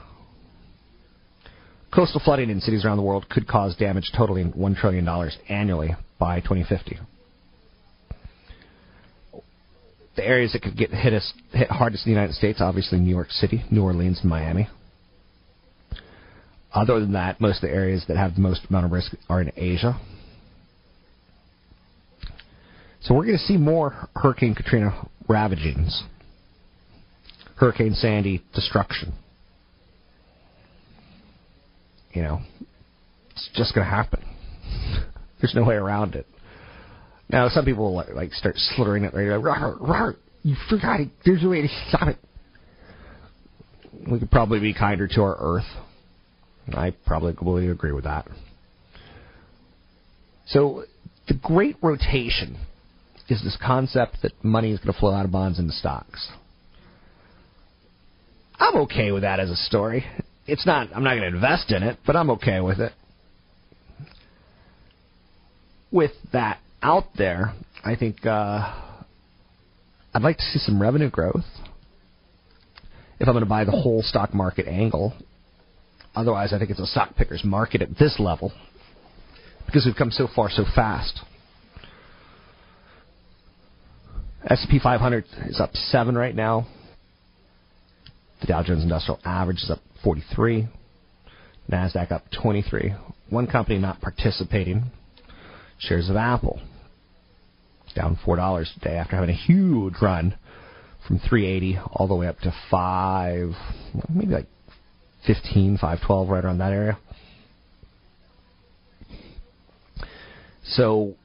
[1.93, 5.07] Coastal flooding in cities around the world could cause damage totaling $1 trillion
[5.49, 6.99] annually by 2050.
[10.15, 13.09] The areas that could get hit, us, hit hardest in the United States, obviously New
[13.09, 14.67] York City, New Orleans, and Miami.
[16.73, 19.41] Other than that, most of the areas that have the most amount of risk are
[19.41, 19.99] in Asia.
[23.01, 26.03] So we're going to see more Hurricane Katrina ravagings,
[27.55, 29.13] Hurricane Sandy destruction.
[32.11, 32.41] You know,
[33.31, 34.23] it's just going to happen.
[35.41, 36.27] There's no way around it.
[37.29, 39.13] Now, some people like, like start slurring it.
[39.13, 41.09] Right, you forgot it.
[41.25, 42.17] There's a way to stop it.
[44.11, 45.65] We could probably be kinder to our Earth.
[46.75, 48.27] I probably agree with that.
[50.47, 50.85] So,
[51.27, 52.57] the great rotation
[53.29, 56.31] is this concept that money is going to flow out of bonds into stocks.
[58.57, 60.05] I'm okay with that as a story
[60.49, 60.89] it's not.
[60.95, 62.91] I'm not going to invest in it, but I'm okay with it.
[65.91, 67.53] With that out there,
[67.83, 68.73] I think uh,
[70.13, 71.45] I'd like to see some revenue growth.
[73.19, 75.13] If I'm going to buy the whole stock market angle,
[76.19, 78.51] otherwise, I think it's a stock picker's market at this level
[79.65, 81.19] because we've come so far so fast.
[84.47, 86.67] S&P 500 is up seven right now.
[88.41, 90.67] The Dow Jones Industrial Average is up 43.
[91.71, 92.95] NASDAQ up 23.
[93.29, 94.85] One company not participating,
[95.77, 96.59] shares of Apple,
[97.95, 100.35] down $4 today after having a huge run
[101.07, 103.51] from 380 all the way up to 5,
[104.09, 104.47] maybe like
[105.27, 106.97] 15, 512, right around that area.
[110.63, 111.15] So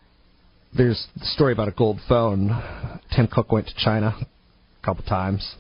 [0.76, 3.01] there's the story about a gold phone.
[3.14, 5.57] Tim Cook went to China a couple times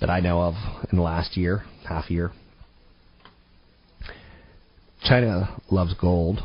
[0.00, 0.54] that I know of
[0.90, 2.32] in the last year, half year.
[5.04, 6.40] China loves gold.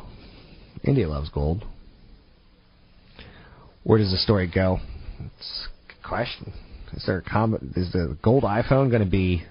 [0.83, 1.63] India loves gold.
[3.83, 4.79] Where does the story go?
[5.19, 6.53] It's a good question.
[6.93, 7.73] Is there a comment?
[7.75, 9.43] Is the gold iPhone going to be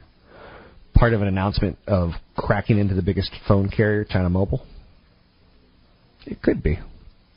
[0.94, 4.64] part of an announcement of cracking into the biggest phone carrier, China Mobile?
[6.26, 6.78] It could be.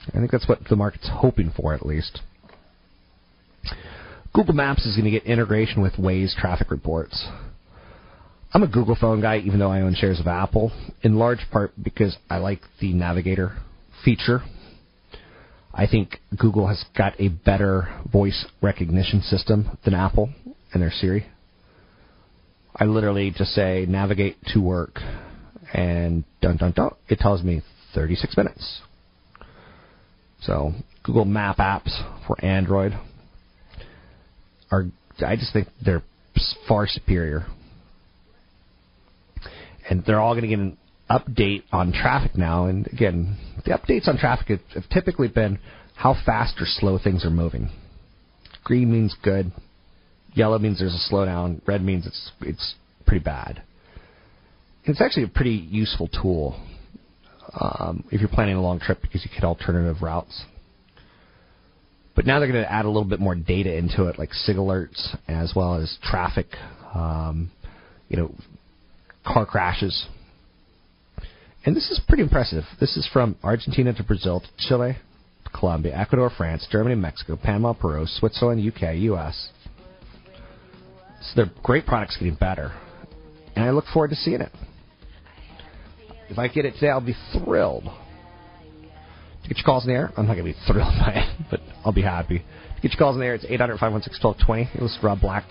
[0.08, 2.22] I think that's what the market's hoping for, at least.
[4.34, 7.28] Google Maps is going to get integration with Waze traffic reports.
[8.54, 11.72] I'm a Google phone guy, even though I own shares of Apple, in large part
[11.82, 13.58] because I like the Navigator
[14.06, 14.42] feature.
[15.74, 20.30] I think Google has got a better voice recognition system than Apple
[20.74, 21.28] and their Siri.
[22.80, 25.00] I literally just say navigate to work,
[25.74, 27.62] and dun dun dun, it tells me
[27.96, 28.82] 36 minutes.
[30.42, 30.74] So
[31.04, 31.92] Google Map apps
[32.28, 32.94] for Android
[34.70, 34.86] are,
[35.26, 36.04] I just think they're
[36.68, 37.46] far superior.
[39.90, 40.78] And they're all going to get an
[41.10, 42.66] update on traffic now.
[42.66, 45.60] And again, the updates on traffic have, have typically been
[45.96, 47.70] how fast or slow things are moving.
[48.64, 49.52] Green means good.
[50.38, 51.62] Yellow means there's a slowdown.
[51.66, 52.76] Red means it's it's
[53.08, 53.64] pretty bad.
[54.84, 56.62] It's actually a pretty useful tool
[57.60, 60.44] um, if you're planning a long trip because you get alternative routes.
[62.16, 64.58] But now they're going to add a little bit more data into it, like SIG
[64.58, 66.48] alerts as well as traffic,
[66.94, 67.52] um,
[68.08, 68.32] you know,
[69.26, 70.08] car crashes.
[71.66, 72.64] And this is pretty impressive.
[72.80, 74.98] This is from Argentina to Brazil to Chile,
[75.52, 79.50] Colombia, Ecuador, France, Germany, Mexico, Panama, Peru, Switzerland, UK, US.
[81.22, 82.72] So they're great products getting better.
[83.56, 84.52] And I look forward to seeing it.
[86.30, 87.84] If I get it today, I'll be thrilled.
[87.84, 91.46] To get your calls in the air, I'm not going to be thrilled by it,
[91.52, 92.40] but I'll be happy.
[92.40, 94.84] To get your calls in the air, it's 800 516 1220.
[94.84, 95.46] Listen to Rob Black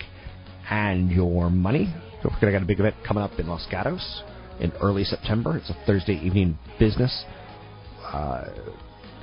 [0.70, 1.92] and your money.
[2.22, 4.22] Don't forget, I got a big event coming up in Los Gatos
[4.60, 5.56] in early September.
[5.56, 7.24] It's a Thursday evening business
[8.04, 8.44] uh,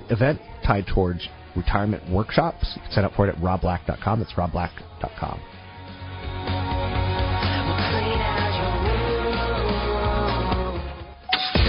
[0.09, 2.71] event tied towards retirement workshops.
[2.75, 4.19] You can sign up for it at robblack.com.
[4.19, 5.41] That's robblack.com.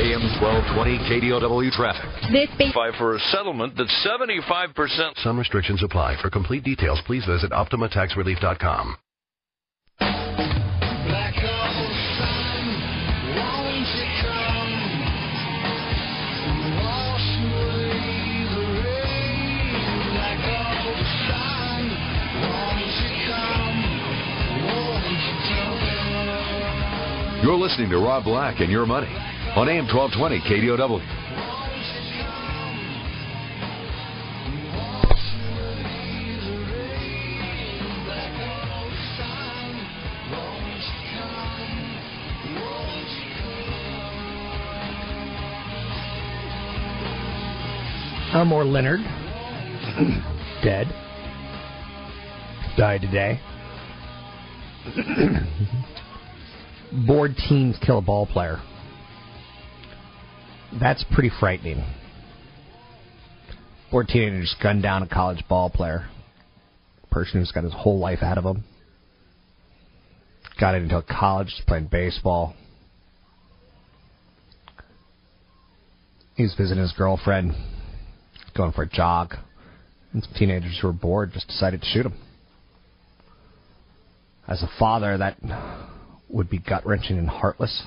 [0.05, 2.05] AM 1220 KDOW traffic.
[2.30, 2.50] This
[2.98, 5.14] for a settlement that's 75%.
[5.22, 6.20] Some restrictions apply.
[6.20, 8.96] For complete details, please visit OptimaTaxRelief.com.
[27.42, 29.14] You're listening to Rob Black and Your Money
[29.57, 31.00] on AM 1220 KDOW.
[48.34, 48.98] Elmore Leonard,
[50.64, 50.88] dead,
[52.76, 53.38] died today.
[57.07, 58.61] Bored teens kill a ball player.
[60.81, 61.85] That's pretty frightening.
[63.93, 66.09] Bored teenagers gunned down a college ball player.
[67.11, 68.64] Person who's got his whole life ahead of him.
[70.59, 72.55] Got into college, playing baseball.
[76.35, 77.53] He's visiting his girlfriend,
[78.57, 79.35] going for a jog.
[80.12, 82.14] And some teenagers who were bored just decided to shoot him.
[84.49, 85.37] As a father, that
[86.29, 87.85] would be gut wrenching and heartless.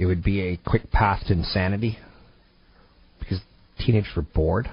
[0.00, 1.98] It would be a quick path to insanity
[3.18, 3.38] because
[3.78, 4.70] teenagers were bored.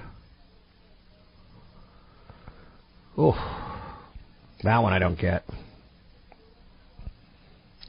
[3.14, 3.34] Oh,
[4.62, 5.44] that one I don't get.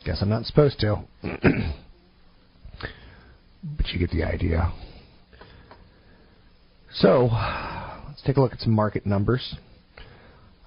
[0.04, 0.98] Guess I'm not supposed to.
[1.24, 1.32] but
[3.94, 4.74] you get the idea.
[6.92, 7.30] So,
[8.06, 9.56] let's take a look at some market numbers.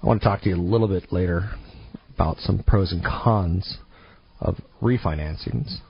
[0.01, 1.51] I want to talk to you a little bit later
[2.15, 3.77] about some pros and cons
[4.41, 5.81] of refinancings.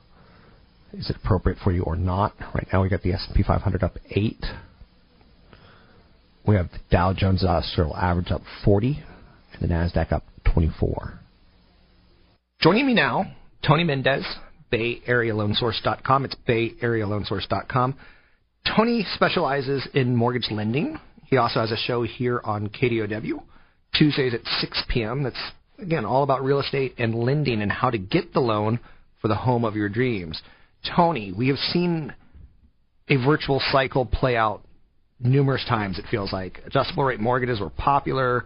[0.93, 2.33] Is it appropriate for you or not?
[2.53, 4.45] Right now we got the S&P 500 up 8.
[6.45, 9.03] We have the Dow Jones uh, Industrial Average up 40
[9.53, 10.23] and the Nasdaq up
[10.53, 11.19] 24.
[12.61, 13.25] Joining me now,
[13.65, 14.25] Tony Mendez,
[14.69, 16.25] Bay Area BayAreaLoanSource.com.
[16.25, 17.95] It's Bay Area BayAreaLoanSource.com.
[18.75, 20.99] Tony specializes in mortgage lending.
[21.25, 23.41] He also has a show here on KDOW
[23.97, 25.23] Tuesdays at 6 p.m.
[25.23, 28.79] That's again all about real estate and lending and how to get the loan
[29.21, 30.41] for the home of your dreams.
[30.95, 32.13] Tony, we have seen
[33.09, 34.61] a virtual cycle play out
[35.19, 35.97] numerous times.
[35.97, 38.45] It feels like adjustable rate mortgages were popular.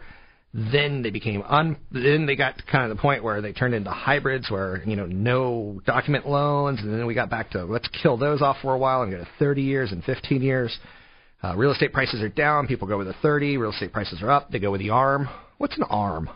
[0.54, 1.78] Then they became un.
[1.92, 4.96] Then they got to kind of the point where they turned into hybrids, where you
[4.96, 8.74] know no document loans, and then we got back to let's kill those off for
[8.74, 10.76] a while and go to 30 years and 15 years.
[11.44, 12.66] Uh, real estate prices are down.
[12.66, 13.58] People go with a 30.
[13.58, 14.50] Real estate prices are up.
[14.50, 15.30] They go with the ARM.
[15.60, 16.28] What's an ARM?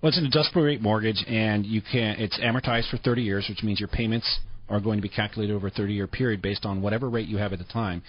[0.00, 2.16] Well, it's an adjustable rate mortgage, and you can.
[2.18, 5.66] It's amortized for 30 years, which means your payments are going to be calculated over
[5.66, 8.02] a 30-year period based on whatever rate you have at the time.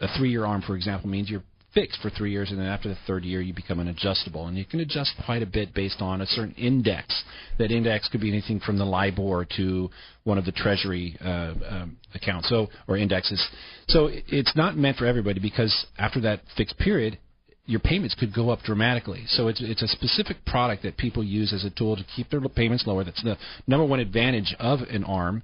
[0.00, 1.42] A three-year ARM, for example, means you're
[1.76, 4.56] fixed for three years, and then after the third year, you become an adjustable, and
[4.56, 7.22] you can adjust quite a bit based on a certain index.
[7.58, 9.90] That index could be anything from the LIBOR to
[10.24, 13.46] one of the Treasury uh, um, accounts, so or indexes.
[13.88, 17.18] So it's not meant for everybody because after that fixed period,
[17.66, 19.24] your payments could go up dramatically.
[19.28, 22.40] So it's it's a specific product that people use as a tool to keep their
[22.40, 23.04] payments lower.
[23.04, 23.36] That's the
[23.66, 25.42] number one advantage of an ARM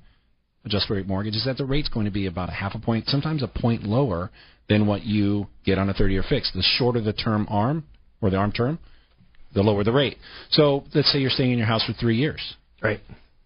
[0.64, 3.06] adjustable rate mortgage is that the rate's going to be about a half a point,
[3.08, 4.30] sometimes a point lower
[4.68, 6.50] than what you get on a 30-year fix.
[6.54, 7.84] The shorter the term arm
[8.20, 8.78] or the arm term,
[9.54, 10.16] the lower the rate.
[10.50, 12.40] So let's say you're staying in your house for three years.
[12.82, 13.00] Right.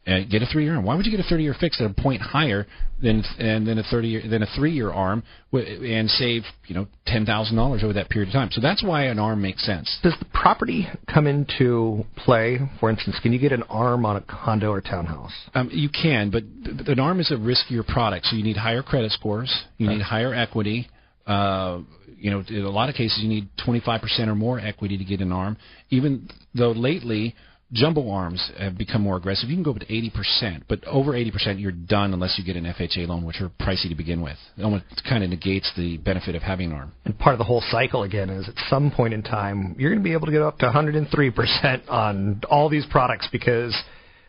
[0.07, 0.85] And get a three-year arm.
[0.85, 2.65] Why would you get a 30-year fix at a point higher
[3.03, 7.57] than and then a 30 than a three-year arm and save you know ten thousand
[7.57, 8.51] dollars over that period of time?
[8.53, 9.99] So that's why an arm makes sense.
[10.05, 12.59] Does the property come into play?
[12.79, 15.33] For instance, can you get an arm on a condo or townhouse?
[15.55, 16.45] Um, you can, but
[16.89, 20.33] an arm is a riskier product, so you need higher credit scores, you need higher
[20.33, 20.89] equity.
[21.27, 21.81] Uh,
[22.19, 25.21] you know, in a lot of cases, you need 25% or more equity to get
[25.21, 25.57] an arm.
[25.91, 27.35] Even though lately,
[27.73, 29.49] jumbo arms have become more aggressive.
[29.49, 32.65] You can go up to 80%, but over 80%, you're done unless you get an
[32.65, 34.37] FHA loan, which are pricey to begin with.
[34.57, 36.93] It almost kind of negates the benefit of having an arm.
[37.05, 40.03] And part of the whole cycle again is at some point in time, you're going
[40.03, 43.75] to be able to get up to 103% on all these products because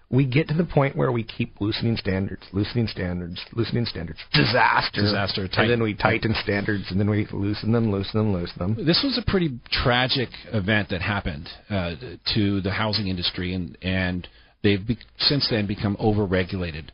[0.10, 4.20] we get to the point where we keep loosening standards, loosening standards, loosening standards.
[4.34, 5.02] Disaster.
[5.02, 5.50] Disaster.
[5.58, 8.86] and then we tighten standards, and then we loosen them, loosen them, loosen them.
[8.86, 11.96] This was a pretty tragic event that happened uh,
[12.36, 14.28] to the housing industry, and and
[14.64, 16.90] they've be- since then become overregulated,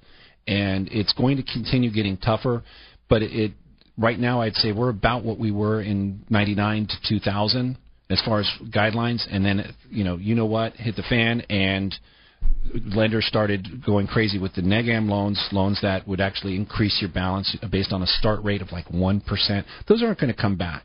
[0.48, 2.64] and it's going to continue getting tougher.
[3.10, 3.52] But it, it
[3.96, 7.78] right now, I'd say we're about what we were in '99 to 2000
[8.10, 11.94] as far as guidelines, and then you know, you know what, hit the fan and
[12.96, 17.56] lenders started going crazy with the negam loans, loans that would actually increase your balance
[17.72, 19.64] based on a start rate of like 1%.
[19.88, 20.84] Those aren't going to come back.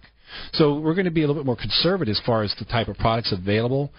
[0.52, 2.88] So we're going to be a little bit more conservative as far as the type
[2.88, 3.90] of products available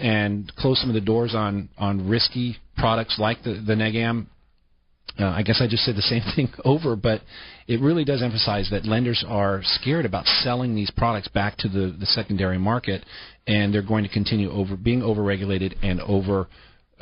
[0.00, 4.26] and close some of the doors on, on risky products like the, the negam.
[5.18, 7.22] Uh, I guess I just said the same thing over, but
[7.66, 11.94] it really does emphasize that lenders are scared about selling these products back to the,
[11.98, 13.04] the secondary market,
[13.46, 16.48] and they're going to continue over being overregulated and over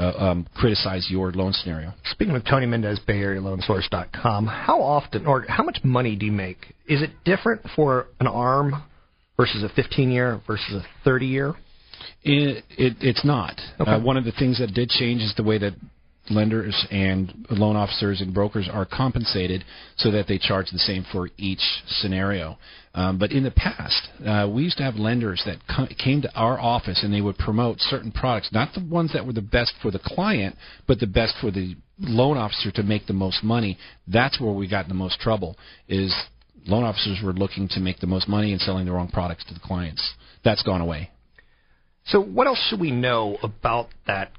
[0.01, 1.93] uh, um, criticize your loan scenario.
[2.11, 6.33] Speaking with Tony Mendez, Bay Area BayAreaLoanSource.com, how often or how much money do you
[6.33, 6.75] make?
[6.89, 8.83] Is it different for an ARM
[9.37, 11.55] versus a 15 year versus a 30 year?
[12.23, 13.61] It, it, it's not.
[13.79, 13.91] Okay.
[13.91, 15.75] Uh, one of the things that did change is the way that
[16.31, 19.65] lenders and loan officers and brokers are compensated
[19.97, 22.59] so that they charge the same for each scenario.
[22.95, 26.35] Um, but in the past, uh, we used to have lenders that co- came to
[26.35, 29.75] our office and they would promote certain products, not the ones that were the best
[29.81, 33.79] for the client, but the best for the loan officer to make the most money.
[34.09, 35.57] That's where we got in the most trouble.
[35.89, 36.15] Is
[36.67, 39.55] loan officers were looking to make the most money and selling the wrong products to
[39.55, 40.15] the clients.
[40.45, 41.11] That's gone away.
[42.07, 44.33] So, what else should we know about that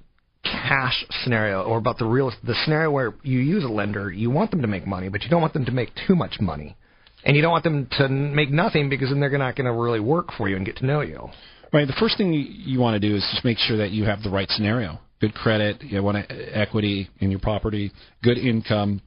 [0.44, 4.52] cash scenario, or about the real the scenario where you use a lender, you want
[4.52, 6.76] them to make money, but you don't want them to make too much money,
[7.24, 10.00] and you don't want them to make nothing because then they're not going to really
[10.00, 11.30] work for you and get to know you.
[11.74, 11.88] Right.
[11.88, 14.30] The first thing you want to do is just make sure that you have the
[14.30, 15.00] right scenario.
[15.22, 17.92] Good credit, you want uh, equity in your property,
[18.24, 19.02] good income,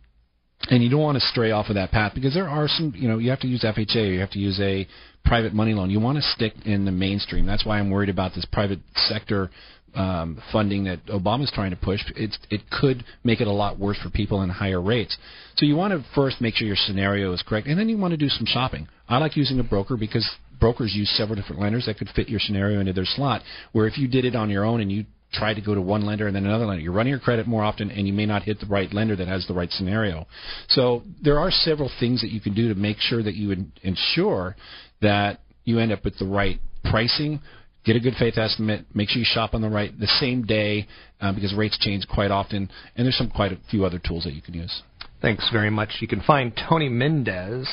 [0.70, 3.08] and you don't want to stray off of that path because there are some, you
[3.08, 4.86] know, you have to use FHA, you have to use a
[5.24, 5.90] private money loan.
[5.90, 7.46] You want to stick in the mainstream.
[7.46, 9.50] That's why I'm worried about this private sector
[9.94, 12.00] um, funding that Obama's trying to push.
[12.16, 15.16] It's, it could make it a lot worse for people in higher rates.
[15.56, 18.12] So you want to first make sure your scenario is correct, and then you want
[18.12, 18.88] to do some shopping.
[19.08, 22.40] I like using a broker because brokers use several different lenders that could fit your
[22.40, 23.42] scenario into their slot.
[23.72, 25.04] Where if you did it on your own and you
[25.34, 26.82] try to go to one lender and then another lender.
[26.82, 29.28] You're running your credit more often, and you may not hit the right lender that
[29.28, 30.26] has the right scenario.
[30.68, 34.56] So there are several things that you can do to make sure that you ensure
[35.02, 37.40] that you end up with the right pricing.
[37.84, 38.86] Get a good faith estimate.
[38.94, 40.86] Make sure you shop on the right the same day
[41.20, 44.32] uh, because rates change quite often, and there's some quite a few other tools that
[44.32, 44.82] you can use.
[45.20, 45.98] Thanks very much.
[46.00, 47.68] You can find Tony Mendez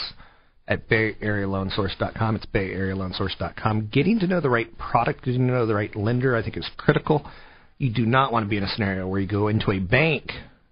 [0.67, 2.35] at BayAreaLoanSource.com.
[2.35, 3.89] It's BayAreaLoanSource.com.
[3.91, 6.69] Getting to know the right product, getting to know the right lender, I think is
[6.77, 7.29] critical.
[7.77, 10.31] You do not want to be in a scenario where you go into a bank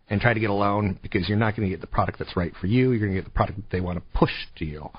[0.09, 2.35] and try to get a loan because you're not going to get the product that's
[2.35, 2.91] right for you.
[2.91, 4.89] You're going to get the product that they want to push to you.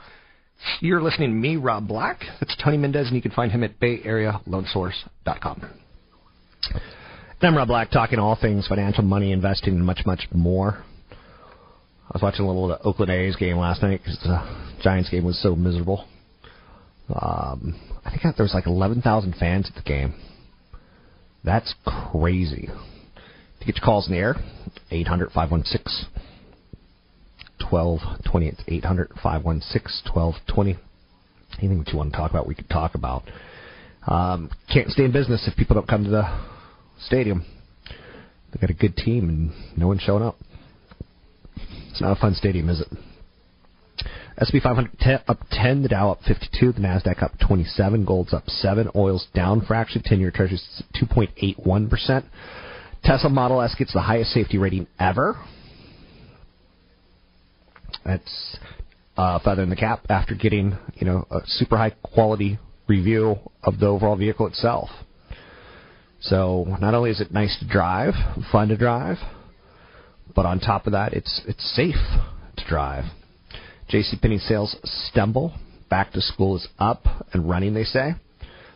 [0.80, 2.22] You're listening to me, Rob Black.
[2.40, 5.70] That's Tony Mendez, and you can find him at BayAreaLoanSource.com.
[6.72, 10.84] And I'm Rob Black, talking all things financial, money, investing, and much, much more.
[11.12, 14.42] I was watching a little of the Oakland A's game last night because the
[14.82, 16.06] Giants game was so miserable.
[17.08, 20.14] Um, I think there was like 11,000 fans at the game.
[21.44, 22.68] That's crazy.
[23.60, 24.36] To get your calls in the air,
[24.90, 26.29] 800 516
[27.70, 28.48] 1220.
[28.48, 30.76] It's 800 516 1220.
[31.58, 33.24] Anything that you want to talk about, we could talk about.
[34.06, 36.24] Um, can't stay in business if people don't come to the
[37.00, 37.44] stadium.
[38.52, 40.36] They've got a good team and no one's showing up.
[41.90, 42.88] It's not a fun stadium, is it?
[44.38, 48.88] S&P 500 up 10, the Dow up 52, the Nasdaq up 27, gold's up 7,
[48.94, 52.24] oil's down fraction, 10-year treasury's 2.81%.
[53.04, 55.36] Tesla Model S gets the highest safety rating ever.
[58.04, 58.56] That's
[59.16, 63.78] uh, feather in the cap after getting you know a super high quality review of
[63.78, 64.88] the overall vehicle itself.
[66.20, 68.14] So not only is it nice to drive,
[68.52, 69.16] fun to drive,
[70.34, 71.94] but on top of that, it's it's safe
[72.56, 73.04] to drive.
[73.90, 75.52] JCPenney sales stumble.
[75.88, 78.14] Back to school is up and running, they say.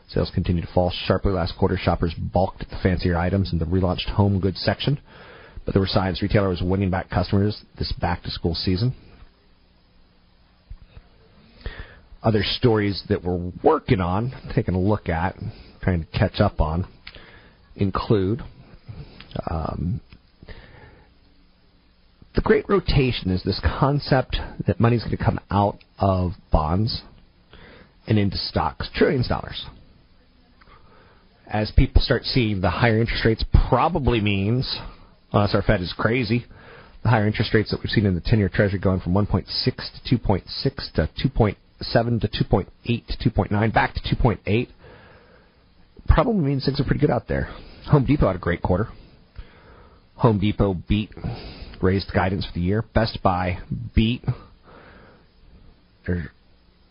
[0.09, 1.77] Sales continue to fall sharply last quarter.
[1.77, 5.01] Shoppers balked at the fancier items in the relaunched home goods section,
[5.65, 8.95] but there were signs retailer was winning back customers this back to school season.
[12.25, 15.37] Other stories that we're working on, taking a look at,
[15.83, 16.87] trying to catch up on,
[17.77, 18.43] include
[19.51, 20.01] um,
[22.35, 27.03] the great rotation is this concept that money's going to come out of bonds
[28.07, 29.67] and into stocks, trillions of dollars.
[31.47, 34.79] As people start seeing the higher interest rates probably means,
[35.33, 36.47] unless our Fed is crazy,
[37.03, 40.19] the higher interest rates that we've seen in the 10-year Treasury going from 1.6 to
[40.19, 41.09] 2.6 to
[41.93, 42.67] 2.7 to 2.8
[43.19, 44.69] to 2.9 back to 2.8
[46.07, 47.45] probably means things are pretty good out there.
[47.91, 48.89] Home Depot had a great quarter.
[50.17, 51.11] Home Depot beat
[51.83, 52.83] raised guidance for the year.
[52.95, 53.59] Best Buy
[53.95, 54.25] beat.
[56.07, 56.33] Their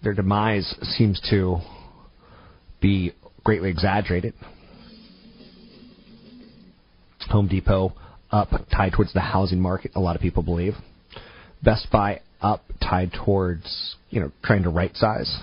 [0.04, 1.60] their demise seems to
[2.82, 3.14] be
[3.44, 4.34] greatly exaggerated.
[7.30, 7.94] Home Depot
[8.32, 9.92] up, tied towards the housing market.
[9.96, 10.74] A lot of people believe.
[11.64, 15.42] Best Buy up, tied towards you know trying to right size.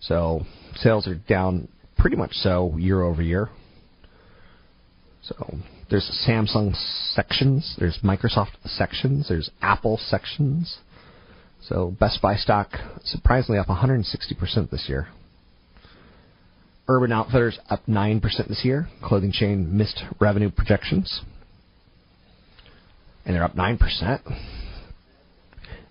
[0.00, 0.42] So
[0.76, 3.50] sales are down pretty much so year over year.
[5.22, 5.58] So
[5.90, 6.74] there's Samsung
[7.14, 10.78] sections, there's Microsoft sections, there's Apple sections.
[11.60, 12.70] So Best Buy stock
[13.04, 15.08] surprisingly up 160% this year.
[16.88, 18.88] Urban Outfitters up 9% this year.
[19.02, 21.20] Clothing chain missed revenue projections.
[23.26, 23.78] And they're up 9%.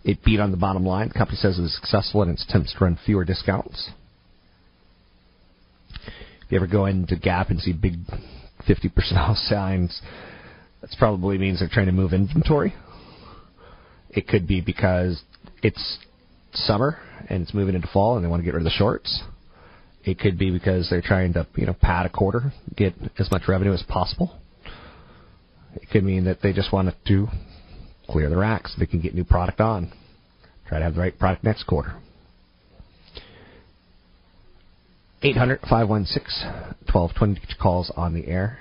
[0.08, 1.10] It beat on the bottom line.
[1.10, 3.92] The company says it was successful in its attempts to run fewer discounts.
[6.06, 7.96] If you ever go into Gap and see big
[8.66, 10.02] 50% off signs,
[10.80, 12.74] that probably means they're trying to move inventory.
[14.10, 15.22] It could be because
[15.62, 15.98] it's
[16.54, 19.24] summer and it's moving into fall and they want to get rid of the shorts.
[20.06, 23.42] It could be because they're trying to, you know, pad a quarter, get as much
[23.50, 24.40] revenue as possible.
[25.76, 26.96] It could mean that they just want to
[28.10, 29.92] clear the racks so they can get new product on.
[30.68, 31.96] Try to have the right product next quarter.
[35.24, 36.46] 800 516
[36.94, 38.60] 1220 calls on the air.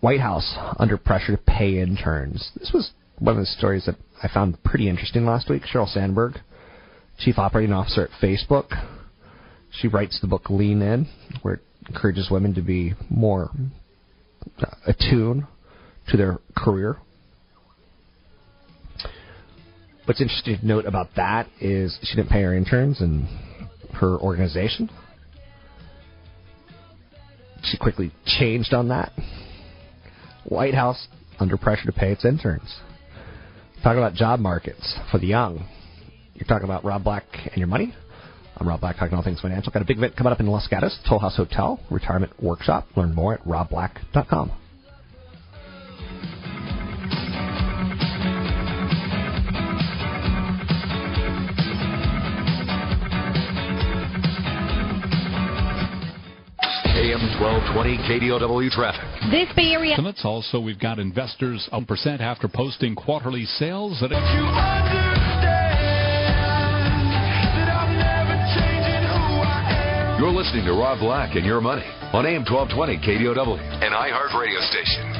[0.00, 2.52] White House under pressure to pay interns.
[2.56, 5.62] This was one of the stories that I found pretty interesting last week.
[5.62, 6.38] Sheryl Sandberg,
[7.18, 8.66] Chief Operating Officer at Facebook,
[9.72, 11.08] she writes the book Lean In,
[11.42, 13.50] where it encourages women to be more
[14.60, 15.46] uh, attuned
[16.08, 16.96] to their career.
[20.08, 23.28] What's interesting to note about that is she didn't pay her interns and
[23.92, 24.88] her organization.
[27.62, 29.12] She quickly changed on that.
[30.46, 31.08] White House
[31.38, 32.74] under pressure to pay its interns.
[33.82, 35.66] Talk about job markets for the young.
[36.32, 37.94] You're talking about Rob Black and your money.
[38.56, 39.70] I'm Rob Black, talking all things financial.
[39.70, 42.86] Got a big event coming up in Los Gatos, Toll House Hotel, retirement workshop.
[42.96, 44.52] Learn more at robblack.com.
[57.18, 59.02] AM 1220 KDOW traffic.
[59.30, 59.92] This Bay Area.
[59.92, 60.20] Estimates.
[60.24, 64.10] Also, we've got investors up percent after posting quarterly sales at.
[70.18, 74.60] You're listening to Rob Black and Your Money on AM 1220 KDOW, an iHeart radio
[74.70, 75.14] station.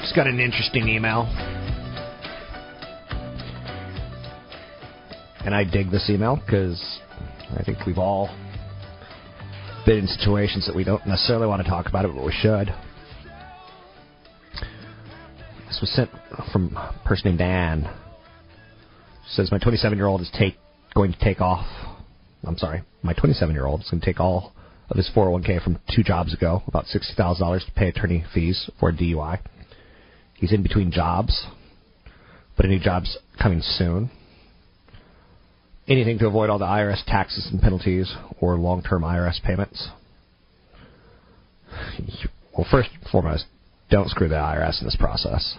[0.00, 1.24] Just got an interesting email.
[5.44, 6.82] And I dig this email because
[7.58, 8.30] I think we've all
[9.86, 12.74] been in situations that we don't necessarily want to talk about it, but we should.
[15.68, 16.10] This was sent
[16.52, 17.90] from a person named Dan.
[19.28, 20.56] Says my 27 year old is take
[20.94, 21.66] going to take off.
[22.42, 24.52] I'm sorry, my 27 year old is going to take all
[24.90, 28.92] of his 401k from two jobs ago, about $60,000 to pay attorney fees for a
[28.92, 29.38] DUI.
[30.34, 31.46] He's in between jobs,
[32.56, 34.10] but a new job's coming soon.
[35.88, 39.88] Anything to avoid all the IRS taxes and penalties or long term IRS payments.
[42.56, 43.44] Well, first and foremost,
[43.90, 45.56] don't screw the IRS in this process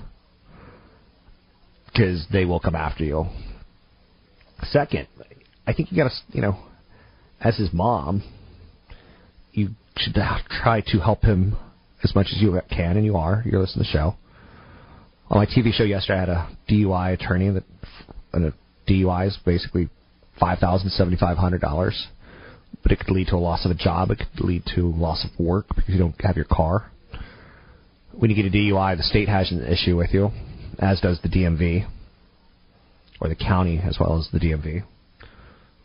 [1.86, 3.26] because they will come after you.
[4.64, 5.08] Second,
[5.66, 6.58] I think you got to, you know,
[7.40, 8.24] as his mom,
[9.54, 10.16] you should
[10.62, 11.56] try to help him
[12.04, 13.44] as much as you can, and you are.
[13.46, 14.16] You're listening to the show.
[15.30, 17.64] On my TV show yesterday, I had a DUI attorney that,
[18.34, 18.54] and a
[18.90, 19.90] DUI is basically
[20.40, 22.08] five thousand seventy five hundred dollars,
[22.84, 24.12] but it could lead to a loss of a job.
[24.12, 26.92] It could lead to loss of work because you don't have your car.
[28.14, 30.32] When you get a DUI, the state has an issue with you,
[30.80, 31.88] as does the DMV,
[33.22, 34.84] or the county as well as the DMV.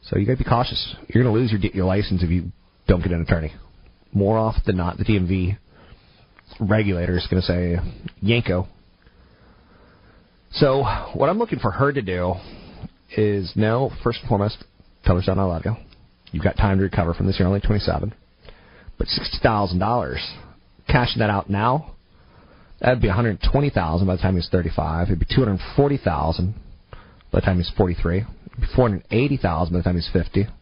[0.05, 0.97] So you got to be cautious.
[1.09, 2.53] You're going to lose your your license if you
[2.89, 3.53] don't get an attorney.
[4.13, 5.59] More often than not, the DMV
[6.61, 7.77] regulator is going to say,
[8.21, 8.69] Yanko.
[10.53, 10.83] So
[11.15, 12.35] what I'm looking for her to do
[13.17, 14.65] is no, first and foremost,
[15.05, 15.77] tell son I love you.
[16.31, 17.37] You've got time to recover from this.
[17.39, 18.15] You're only 27.
[18.99, 20.17] But $60,000,
[20.89, 21.95] cashing that out now,
[22.81, 25.09] that'd be 120000 by the time he's 35.
[25.09, 26.55] It'd be 240000
[27.31, 28.19] by the time he's 43.
[28.19, 28.29] It'd
[28.61, 30.41] be 480000 by the time he's 50.
[30.41, 30.55] It'd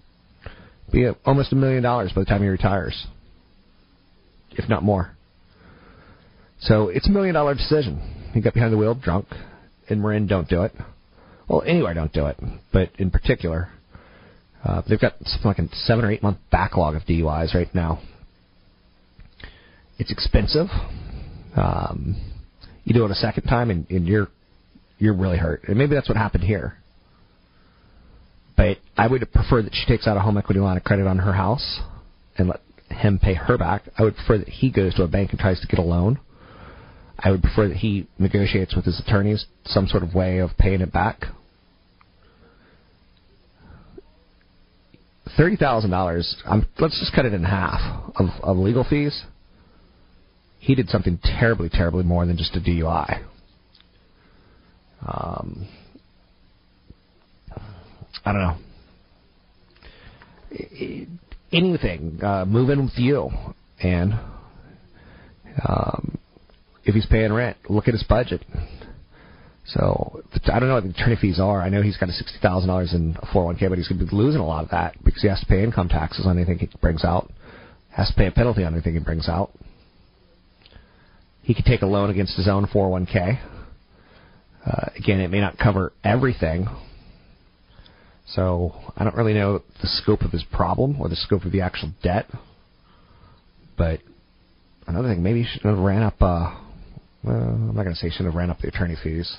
[0.92, 3.06] be almost a million dollars by the time he retires,
[4.52, 5.16] if not more.
[6.60, 8.30] So it's a million dollar decision.
[8.34, 9.26] He got behind the wheel drunk.
[9.88, 10.72] In Marin, don't do it.
[11.50, 12.38] Well, anywhere, don't do it.
[12.72, 13.70] But in particular,
[14.64, 18.00] uh, they've got something like a seven or eight month backlog of DUIs right now.
[19.98, 20.68] It's expensive.
[21.56, 22.14] Um,
[22.84, 24.28] you do it a second time, and, and you're
[25.00, 25.62] you're really hurt.
[25.66, 26.76] And maybe that's what happened here.
[28.56, 31.18] But I would prefer that she takes out a home equity line of credit on
[31.18, 31.80] her house
[32.38, 32.60] and let
[32.90, 33.88] him pay her back.
[33.98, 36.20] I would prefer that he goes to a bank and tries to get a loan.
[37.18, 40.80] I would prefer that he negotiates with his attorneys some sort of way of paying
[40.80, 41.24] it back.
[45.36, 46.36] Thirty thousand dollars.
[46.78, 47.80] Let's just cut it in half
[48.16, 49.24] of, of legal fees.
[50.58, 53.24] He did something terribly, terribly more than just a DUI.
[55.06, 55.68] Um,
[58.24, 58.56] I don't know.
[61.52, 62.20] Anything.
[62.22, 63.30] Uh, with you.
[63.82, 64.12] And
[65.66, 66.18] um,
[66.84, 68.44] if he's paying rent, look at his budget.
[69.66, 70.09] So
[70.50, 71.62] I don't know what the attorney fees are.
[71.62, 73.78] I know he's got a sixty thousand dollars in a four hundred one k, but
[73.78, 75.88] he's going to be losing a lot of that because he has to pay income
[75.88, 77.30] taxes on anything he brings out,
[77.90, 79.50] has to pay a penalty on anything he brings out.
[81.42, 83.40] He could take a loan against his own four hundred one k.
[84.66, 86.68] Uh, again, it may not cover everything,
[88.26, 91.62] so I don't really know the scope of his problem or the scope of the
[91.62, 92.26] actual debt.
[93.78, 94.00] But
[94.86, 96.20] another thing, maybe he should have ran up.
[96.20, 96.54] Uh,
[97.22, 99.38] well, I'm not going to say he should have ran up the attorney fees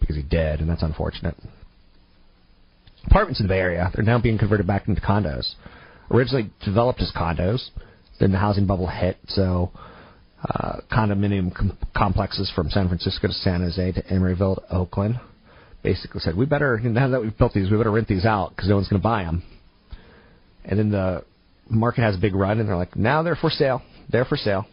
[0.00, 1.36] because he did, and that's unfortunate.
[3.06, 5.54] Apartments in the Bay Area they're now being converted back into condos.
[6.10, 7.68] Originally developed as condos,
[8.20, 9.70] then the housing bubble hit, so
[10.42, 15.20] uh, condominium com- complexes from San Francisco to San Jose to Emeryville to Oakland
[15.82, 18.68] basically said, we better, now that we've built these, we better rent these out because
[18.68, 19.42] no one's going to buy them.
[20.64, 21.24] And then the
[21.70, 23.82] market has a big run, and they're like, now they're for sale.
[24.10, 24.66] They're for sale.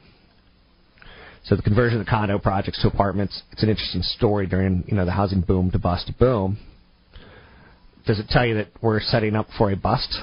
[1.46, 4.96] So the conversion of the condo projects to apartments, it's an interesting story during, you
[4.96, 6.58] know, the housing boom to bust boom.
[8.08, 10.18] Does it tell you that we're setting up for a bust?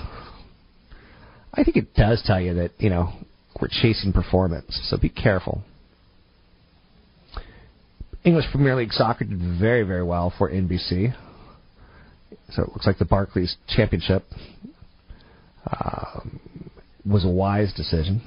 [1.55, 3.13] I think it does tell you that, you know,
[3.61, 5.63] we're chasing performance, so be careful.
[8.25, 11.15] English Premier League soccer did very, very well for NBC.
[12.51, 14.25] So it looks like the Barclays Championship
[15.71, 16.21] uh,
[17.05, 18.23] was a wise decision.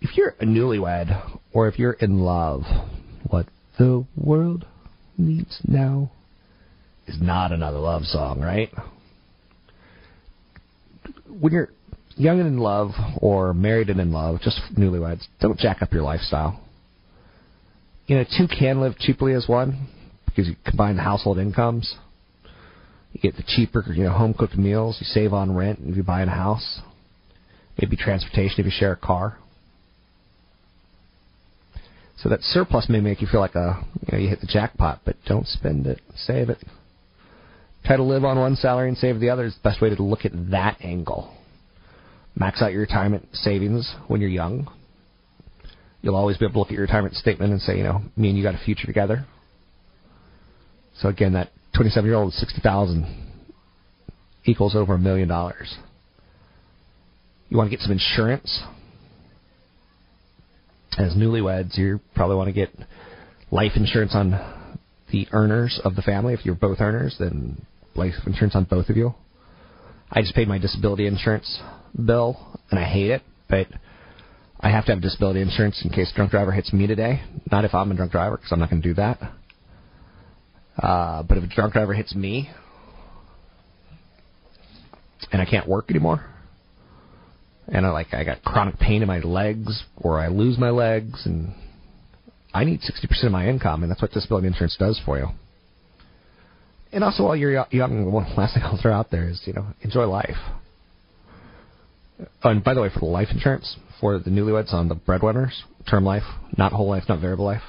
[0.00, 2.62] If you're a newlywed or if you're in love,
[3.28, 3.46] what
[3.78, 4.66] the world
[5.16, 6.10] needs now
[7.06, 8.70] is not another love song, right?
[11.28, 11.70] When you're
[12.16, 16.02] young and in love or married and in love, just newlyweds, don't jack up your
[16.02, 16.60] lifestyle
[18.08, 19.86] you know, two can live cheaply as one
[20.26, 21.94] because you combine the household incomes.
[23.12, 24.96] You get the cheaper, you know, home cooked meals.
[24.98, 26.80] You save on rent if you buy a house.
[27.80, 29.38] Maybe transportation if you share a car.
[32.22, 35.00] So that surplus may make you feel like a, you know, you hit the jackpot,
[35.04, 36.00] but don't spend it.
[36.16, 36.58] Save it.
[37.84, 40.02] Try to live on one salary and save the other is the best way to
[40.02, 41.32] look at that angle.
[42.34, 44.68] Max out your retirement savings when you're young
[46.02, 48.28] you'll always be able to look at your retirement statement and say, you know, me
[48.28, 49.26] and you got a future together.
[51.00, 53.34] So again, that 27 year old 60,000
[54.44, 55.76] equals over a million dollars.
[57.48, 58.62] You want to get some insurance?
[60.98, 62.70] As newlyweds, you probably want to get
[63.52, 64.32] life insurance on
[65.12, 66.34] the earners of the family.
[66.34, 67.64] If you're both earners, then
[67.94, 69.14] life insurance on both of you.
[70.10, 71.60] I just paid my disability insurance
[72.04, 73.68] bill, and I hate it, but
[74.58, 77.22] I have to have disability insurance in case a drunk driver hits me today.
[77.52, 79.20] Not if I'm a drunk driver, because I'm not going to do that.
[80.76, 82.50] Uh, but if a drunk driver hits me
[85.30, 86.24] and I can't work anymore,
[87.68, 91.26] and I like I got chronic pain in my legs, or I lose my legs,
[91.26, 91.54] and
[92.54, 95.28] I need 60% of my income, and that's what disability insurance does for you.
[96.92, 99.66] And also, while you're young, one last thing I'll throw out there is, you know,
[99.82, 100.36] enjoy life.
[102.42, 105.62] Oh, and by the way, for the life insurance, for the newlyweds on the breadwinners,
[105.88, 106.24] term life,
[106.56, 107.62] not whole life, not variable life.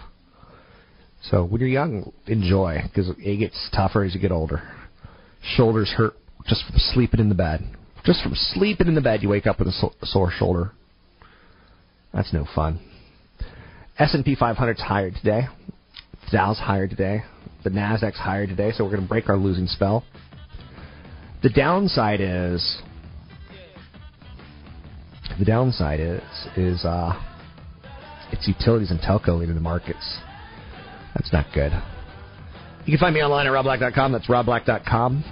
[1.21, 4.63] So when you're young, enjoy, because it gets tougher as you get older.
[5.55, 6.13] Shoulders hurt
[6.47, 7.61] just from sleeping in the bed.
[8.05, 10.71] Just from sleeping in the bed, you wake up with a sore shoulder.
[12.13, 12.79] That's no fun.
[13.97, 15.47] S&P 500's higher today.
[16.25, 17.23] The Dow's higher today.
[17.63, 20.05] The Nasdaq's higher today, so we're going to break our losing spell.
[21.43, 22.81] The downside is
[25.37, 26.21] the downside is
[26.57, 27.13] is uh,
[28.31, 30.19] it's utilities and telco leading the markets.
[31.15, 31.71] That's not good.
[32.85, 34.11] You can find me online at robblack.com.
[34.11, 35.23] That's robblack.com.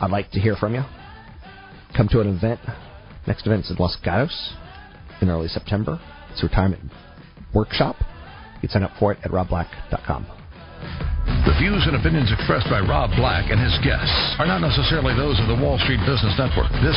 [0.00, 0.82] I'd like to hear from you.
[1.94, 2.60] Come to an event.
[3.26, 4.54] Next event's in Los Gatos
[5.20, 6.00] in early September.
[6.30, 6.92] It's a retirement
[7.54, 7.96] workshop.
[8.56, 10.26] You can sign up for it at robblack.com.
[11.46, 15.38] The views and opinions expressed by Rob Black and his guests are not necessarily those
[15.40, 16.70] of the Wall Street Business Network.
[16.82, 16.96] This